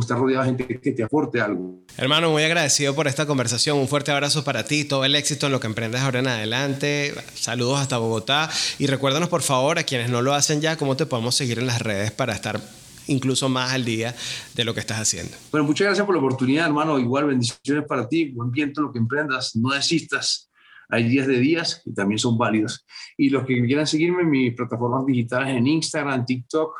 estar 0.00 0.18
rodeado 0.18 0.44
de 0.44 0.50
gente 0.50 0.80
que 0.80 0.92
te 0.92 1.02
aporte 1.02 1.40
algo. 1.40 1.80
Hermano, 1.96 2.30
muy 2.30 2.42
agradecido 2.42 2.94
por 2.94 3.06
esta 3.06 3.26
conversación. 3.26 3.78
Un 3.78 3.88
fuerte 3.88 4.10
abrazo 4.10 4.44
para 4.44 4.64
ti, 4.64 4.84
todo 4.84 5.04
el 5.04 5.14
éxito 5.14 5.46
en 5.46 5.52
lo 5.52 5.60
que 5.60 5.66
emprendes 5.66 6.00
ahora 6.00 6.20
en 6.20 6.28
adelante. 6.28 7.14
Saludos 7.34 7.80
hasta 7.80 7.98
Bogotá. 7.98 8.50
Y 8.78 8.86
recuérdanos, 8.86 9.28
por 9.28 9.42
favor, 9.42 9.78
a 9.78 9.84
quienes 9.84 10.10
no 10.10 10.22
lo 10.22 10.34
hacen 10.34 10.60
ya, 10.60 10.76
cómo 10.76 10.96
te 10.96 11.06
podemos 11.06 11.34
seguir 11.34 11.58
en 11.58 11.66
las 11.66 11.82
redes 11.82 12.10
para 12.10 12.34
estar 12.34 12.60
incluso 13.08 13.48
más 13.48 13.72
al 13.72 13.84
día 13.84 14.14
de 14.54 14.64
lo 14.64 14.74
que 14.74 14.80
estás 14.80 14.98
haciendo. 14.98 15.36
Bueno, 15.50 15.66
muchas 15.66 15.86
gracias 15.86 16.06
por 16.06 16.14
la 16.14 16.20
oportunidad, 16.20 16.66
hermano. 16.66 16.98
Igual 16.98 17.26
bendiciones 17.26 17.84
para 17.86 18.08
ti. 18.08 18.30
Buen 18.30 18.50
viento 18.50 18.80
en 18.80 18.86
lo 18.86 18.92
que 18.92 18.98
emprendas. 18.98 19.56
No 19.56 19.74
desistas. 19.74 20.50
Hay 20.88 21.08
días 21.08 21.26
de 21.26 21.38
días 21.38 21.82
y 21.84 21.92
también 21.92 22.18
son 22.18 22.38
válidos. 22.38 22.86
Y 23.16 23.28
los 23.28 23.44
que 23.44 23.62
quieran 23.64 23.86
seguirme 23.86 24.22
en 24.22 24.30
mis 24.30 24.54
plataformas 24.54 25.04
digitales 25.04 25.56
en 25.56 25.66
Instagram, 25.66 26.24
TikTok, 26.24 26.74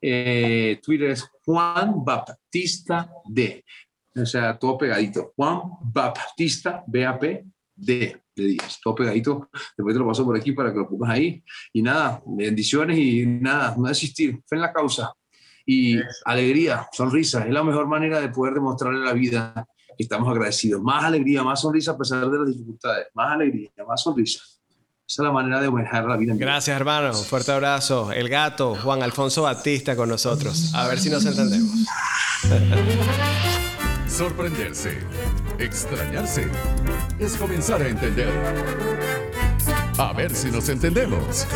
eh, 0.00 0.78
Twitter 0.82 1.10
es 1.10 1.28
Juan 1.44 2.04
Baptista 2.04 3.10
D. 3.28 3.64
O 4.14 4.26
sea, 4.26 4.58
todo 4.58 4.78
pegadito. 4.78 5.32
Juan 5.34 5.60
Baptista, 5.82 6.84
B-A-P, 6.86 7.44
D 7.74 8.22
de 8.38 8.44
Díaz. 8.44 8.78
Todo 8.82 8.94
pegadito. 8.94 9.48
Después 9.76 9.94
te 9.94 9.98
lo 9.98 10.06
paso 10.06 10.24
por 10.24 10.36
aquí 10.36 10.52
para 10.52 10.72
que 10.72 10.78
lo 10.78 10.88
pongas 10.88 11.10
ahí. 11.10 11.42
Y 11.72 11.82
nada, 11.82 12.22
bendiciones 12.26 12.98
y 12.98 13.26
nada, 13.26 13.74
no 13.76 13.88
desistir. 13.88 14.40
Fe 14.46 14.56
en 14.56 14.62
la 14.62 14.72
causa. 14.72 15.12
Y 15.70 15.98
alegría, 16.24 16.88
sonrisa. 16.90 17.44
Es 17.44 17.52
la 17.52 17.62
mejor 17.62 17.86
manera 17.86 18.22
de 18.22 18.30
poder 18.30 18.54
demostrarle 18.54 19.02
a 19.02 19.04
la 19.04 19.12
vida 19.12 19.52
que 19.98 20.02
estamos 20.02 20.26
agradecidos. 20.26 20.80
Más 20.80 21.04
alegría, 21.04 21.42
más 21.42 21.60
sonrisa 21.60 21.90
a 21.90 21.98
pesar 21.98 22.26
de 22.30 22.38
las 22.38 22.48
dificultades. 22.48 23.08
Más 23.12 23.34
alegría, 23.34 23.68
más 23.86 24.02
sonrisa. 24.02 24.40
Esa 25.06 25.22
es 25.22 25.26
la 25.26 25.30
manera 25.30 25.60
de 25.60 25.70
manejar 25.70 26.06
la 26.06 26.16
vida. 26.16 26.32
Gracias, 26.38 26.74
hermano. 26.74 27.10
Un 27.10 27.22
fuerte 27.22 27.52
abrazo. 27.52 28.10
El 28.12 28.30
gato, 28.30 28.76
Juan 28.76 29.02
Alfonso 29.02 29.42
Batista, 29.42 29.94
con 29.94 30.08
nosotros. 30.08 30.72
A 30.74 30.88
ver 30.88 30.98
si 30.98 31.10
nos 31.10 31.26
entendemos. 31.26 31.70
Sorprenderse, 34.08 34.96
extrañarse, 35.58 36.50
es 37.18 37.36
comenzar 37.36 37.82
a 37.82 37.88
entender. 37.88 38.32
A 39.98 40.14
ver 40.14 40.34
si 40.34 40.50
nos 40.50 40.66
entendemos. 40.70 41.46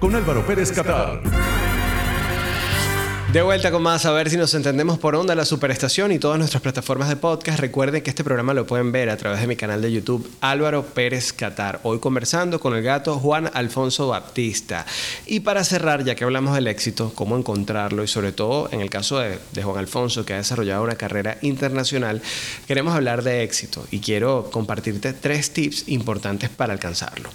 Con 0.00 0.14
Álvaro 0.14 0.46
Pérez 0.46 0.72
Catar. 0.72 1.20
De 3.32 3.40
vuelta 3.40 3.70
con 3.70 3.82
más, 3.82 4.04
a 4.04 4.12
ver 4.12 4.28
si 4.28 4.36
nos 4.36 4.52
entendemos 4.52 4.98
por 4.98 5.16
onda 5.16 5.34
la 5.34 5.46
superestación 5.46 6.12
y 6.12 6.18
todas 6.18 6.38
nuestras 6.38 6.62
plataformas 6.62 7.08
de 7.08 7.16
podcast. 7.16 7.60
Recuerden 7.60 8.02
que 8.02 8.10
este 8.10 8.24
programa 8.24 8.52
lo 8.52 8.66
pueden 8.66 8.92
ver 8.92 9.08
a 9.08 9.16
través 9.16 9.40
de 9.40 9.46
mi 9.46 9.56
canal 9.56 9.80
de 9.80 9.90
YouTube 9.90 10.30
Álvaro 10.42 10.84
Pérez 10.84 11.32
Catar. 11.32 11.80
Hoy 11.82 11.98
conversando 11.98 12.60
con 12.60 12.74
el 12.74 12.82
gato 12.82 13.18
Juan 13.18 13.50
Alfonso 13.54 14.08
Baptista. 14.08 14.84
Y 15.24 15.40
para 15.40 15.64
cerrar, 15.64 16.04
ya 16.04 16.14
que 16.14 16.24
hablamos 16.24 16.54
del 16.54 16.66
éxito, 16.66 17.12
cómo 17.14 17.38
encontrarlo 17.38 18.04
y 18.04 18.06
sobre 18.06 18.32
todo 18.32 18.68
en 18.70 18.82
el 18.82 18.90
caso 18.90 19.18
de, 19.18 19.38
de 19.52 19.62
Juan 19.62 19.78
Alfonso 19.78 20.26
que 20.26 20.34
ha 20.34 20.36
desarrollado 20.36 20.84
una 20.84 20.96
carrera 20.96 21.38
internacional, 21.40 22.20
queremos 22.66 22.94
hablar 22.94 23.22
de 23.22 23.44
éxito 23.44 23.86
y 23.90 24.00
quiero 24.00 24.50
compartirte 24.52 25.14
tres 25.14 25.54
tips 25.54 25.88
importantes 25.88 26.50
para 26.50 26.74
alcanzarlo. 26.74 27.30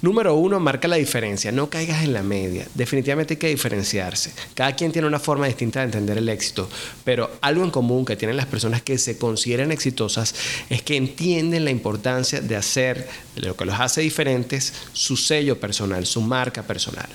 Número 0.00 0.36
uno, 0.36 0.58
marca 0.58 0.88
la 0.88 0.96
diferencia. 0.96 1.52
No 1.52 1.68
caigas 1.68 2.02
en 2.02 2.14
la 2.14 2.22
media. 2.22 2.66
Definitivamente 2.72 3.34
hay 3.34 3.38
que 3.38 3.48
diferenciarse. 3.48 4.32
Cada 4.54 4.74
quien 4.74 4.90
tiene 4.90 5.06
una 5.06 5.18
forma 5.18 5.33
distinta 5.42 5.80
de 5.80 5.86
entender 5.86 6.18
el 6.18 6.28
éxito, 6.28 6.68
pero 7.04 7.30
algo 7.40 7.64
en 7.64 7.70
común 7.70 8.04
que 8.04 8.16
tienen 8.16 8.36
las 8.36 8.46
personas 8.46 8.82
que 8.82 8.98
se 8.98 9.18
consideran 9.18 9.72
exitosas 9.72 10.34
es 10.70 10.82
que 10.82 10.96
entienden 10.96 11.64
la 11.64 11.70
importancia 11.70 12.40
de 12.40 12.56
hacer 12.56 13.08
lo 13.36 13.56
que 13.56 13.64
los 13.64 13.78
hace 13.78 14.00
diferentes 14.00 14.72
su 14.92 15.16
sello 15.16 15.58
personal, 15.58 16.06
su 16.06 16.20
marca 16.20 16.62
personal. 16.62 17.08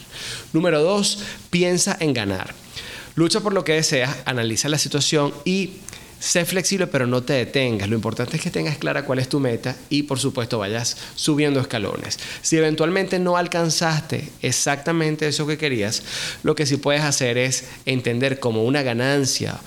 Número 0.53 0.81
dos, 0.81 1.19
piensa 1.49 1.97
en 1.99 2.13
ganar. 2.13 2.53
Lucha 3.15 3.41
por 3.41 3.53
lo 3.53 3.63
que 3.63 3.73
deseas, 3.73 4.17
analiza 4.25 4.69
la 4.69 4.77
situación 4.77 5.33
y 5.43 5.71
Sé 6.19 6.43
flexible, 6.43 6.87
pero 6.87 7.07
no 7.07 7.23
te 7.23 7.33
detengas. 7.33 7.87
Lo 7.87 7.95
importante 7.95 8.35
es 8.35 8.43
que 8.43 8.51
tengas 8.51 8.77
clara 8.77 9.05
cuál 9.05 9.19
es 9.19 9.29
tu 9.29 9.39
meta 9.39 9.75
y, 9.89 10.03
por 10.03 10.19
supuesto, 10.19 10.59
vayas 10.59 10.97
subiendo 11.15 11.61
escalones. 11.61 12.19
Si 12.41 12.57
eventualmente 12.57 13.19
no 13.19 13.37
alcanzaste 13.37 14.29
exactamente 14.41 15.27
eso 15.27 15.47
que 15.47 15.57
querías, 15.57 16.03
lo 16.43 16.55
que 16.55 16.65
sí 16.65 16.75
puedes 16.75 17.03
hacer 17.03 17.37
es 17.37 17.65
entender 17.85 18.39
como 18.39 18.65
una 18.65 18.83
ganancia 18.83 19.59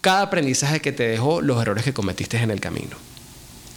cada 0.00 0.22
aprendizaje 0.22 0.80
que 0.80 0.92
te 0.92 1.08
dejó 1.08 1.40
los 1.40 1.62
errores 1.62 1.84
que 1.84 1.94
cometiste 1.94 2.36
en 2.38 2.50
el 2.50 2.60
camino. 2.60 2.96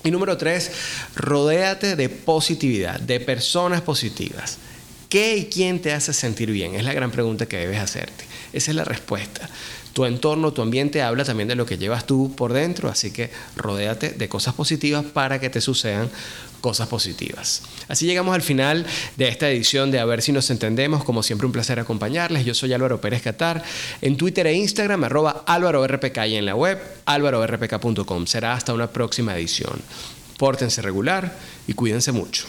Y 0.03 0.12
número 0.12 0.38
tres, 0.38 0.71
rodéate 1.15 1.95
de 1.95 2.10
positividad, 2.10 2.99
de 2.99 3.19
personas 3.19 3.82
positivas. 3.82 4.58
¿Qué 5.08 5.38
y 5.38 5.45
quién 5.45 5.82
te 5.82 5.93
hace 5.93 6.12
sentir 6.12 6.51
bien? 6.51 6.75
Es 6.75 6.84
la 6.84 6.93
gran 6.93 7.12
pregunta 7.12 7.45
que 7.45 7.58
debes 7.58 7.80
hacerte. 7.80 8.25
Esa 8.51 8.71
es 8.71 8.75
la 8.75 8.84
respuesta 8.84 9.49
tu 9.97 10.05
entorno, 10.05 10.53
tu 10.53 10.62
ambiente 10.62 11.01
habla 11.01 11.23
también 11.23 11.49
de 11.49 11.55
lo 11.55 11.65
que 11.65 11.79
llevas 11.79 12.05
tú 12.05 12.31
por 12.36 12.53
dentro, 12.53 12.88
así 12.88 13.10
que 13.10 13.31
rodéate 13.55 14.12
de 14.12 14.29
cosas 14.29 14.53
positivas 14.53 15.03
para 15.03 15.39
que 15.39 15.49
te 15.49 15.60
sucedan 15.60 16.12
cosas 16.62 16.88
positivas. 16.88 17.63
Así 17.88 18.05
llegamos 18.05 18.36
al 18.36 18.43
final 18.43 18.86
de 19.15 19.27
esta 19.27 19.49
edición 19.49 19.89
de 19.89 19.99
A 19.99 20.05
ver 20.05 20.21
si 20.21 20.31
nos 20.31 20.51
entendemos. 20.51 21.03
Como 21.03 21.23
siempre, 21.23 21.47
un 21.47 21.51
placer 21.51 21.79
acompañarles. 21.79 22.45
Yo 22.45 22.53
soy 22.53 22.73
Álvaro 22.73 23.01
Pérez 23.01 23.23
Catar. 23.23 23.63
En 24.03 24.17
Twitter 24.17 24.45
e 24.45 24.53
Instagram, 24.53 25.03
arroba 25.03 25.43
Álvaro 25.47 25.88
RPK 25.88 26.27
y 26.27 26.36
en 26.36 26.45
la 26.45 26.53
web 26.53 26.79
álvarorpk.com. 27.05 28.27
Será 28.27 28.53
hasta 28.53 28.75
una 28.75 28.91
próxima 28.91 29.36
edición. 29.36 29.81
Pórtense 30.38 30.83
regular 30.83 31.36
y 31.65 31.73
cuídense 31.73 32.12
mucho. 32.12 32.45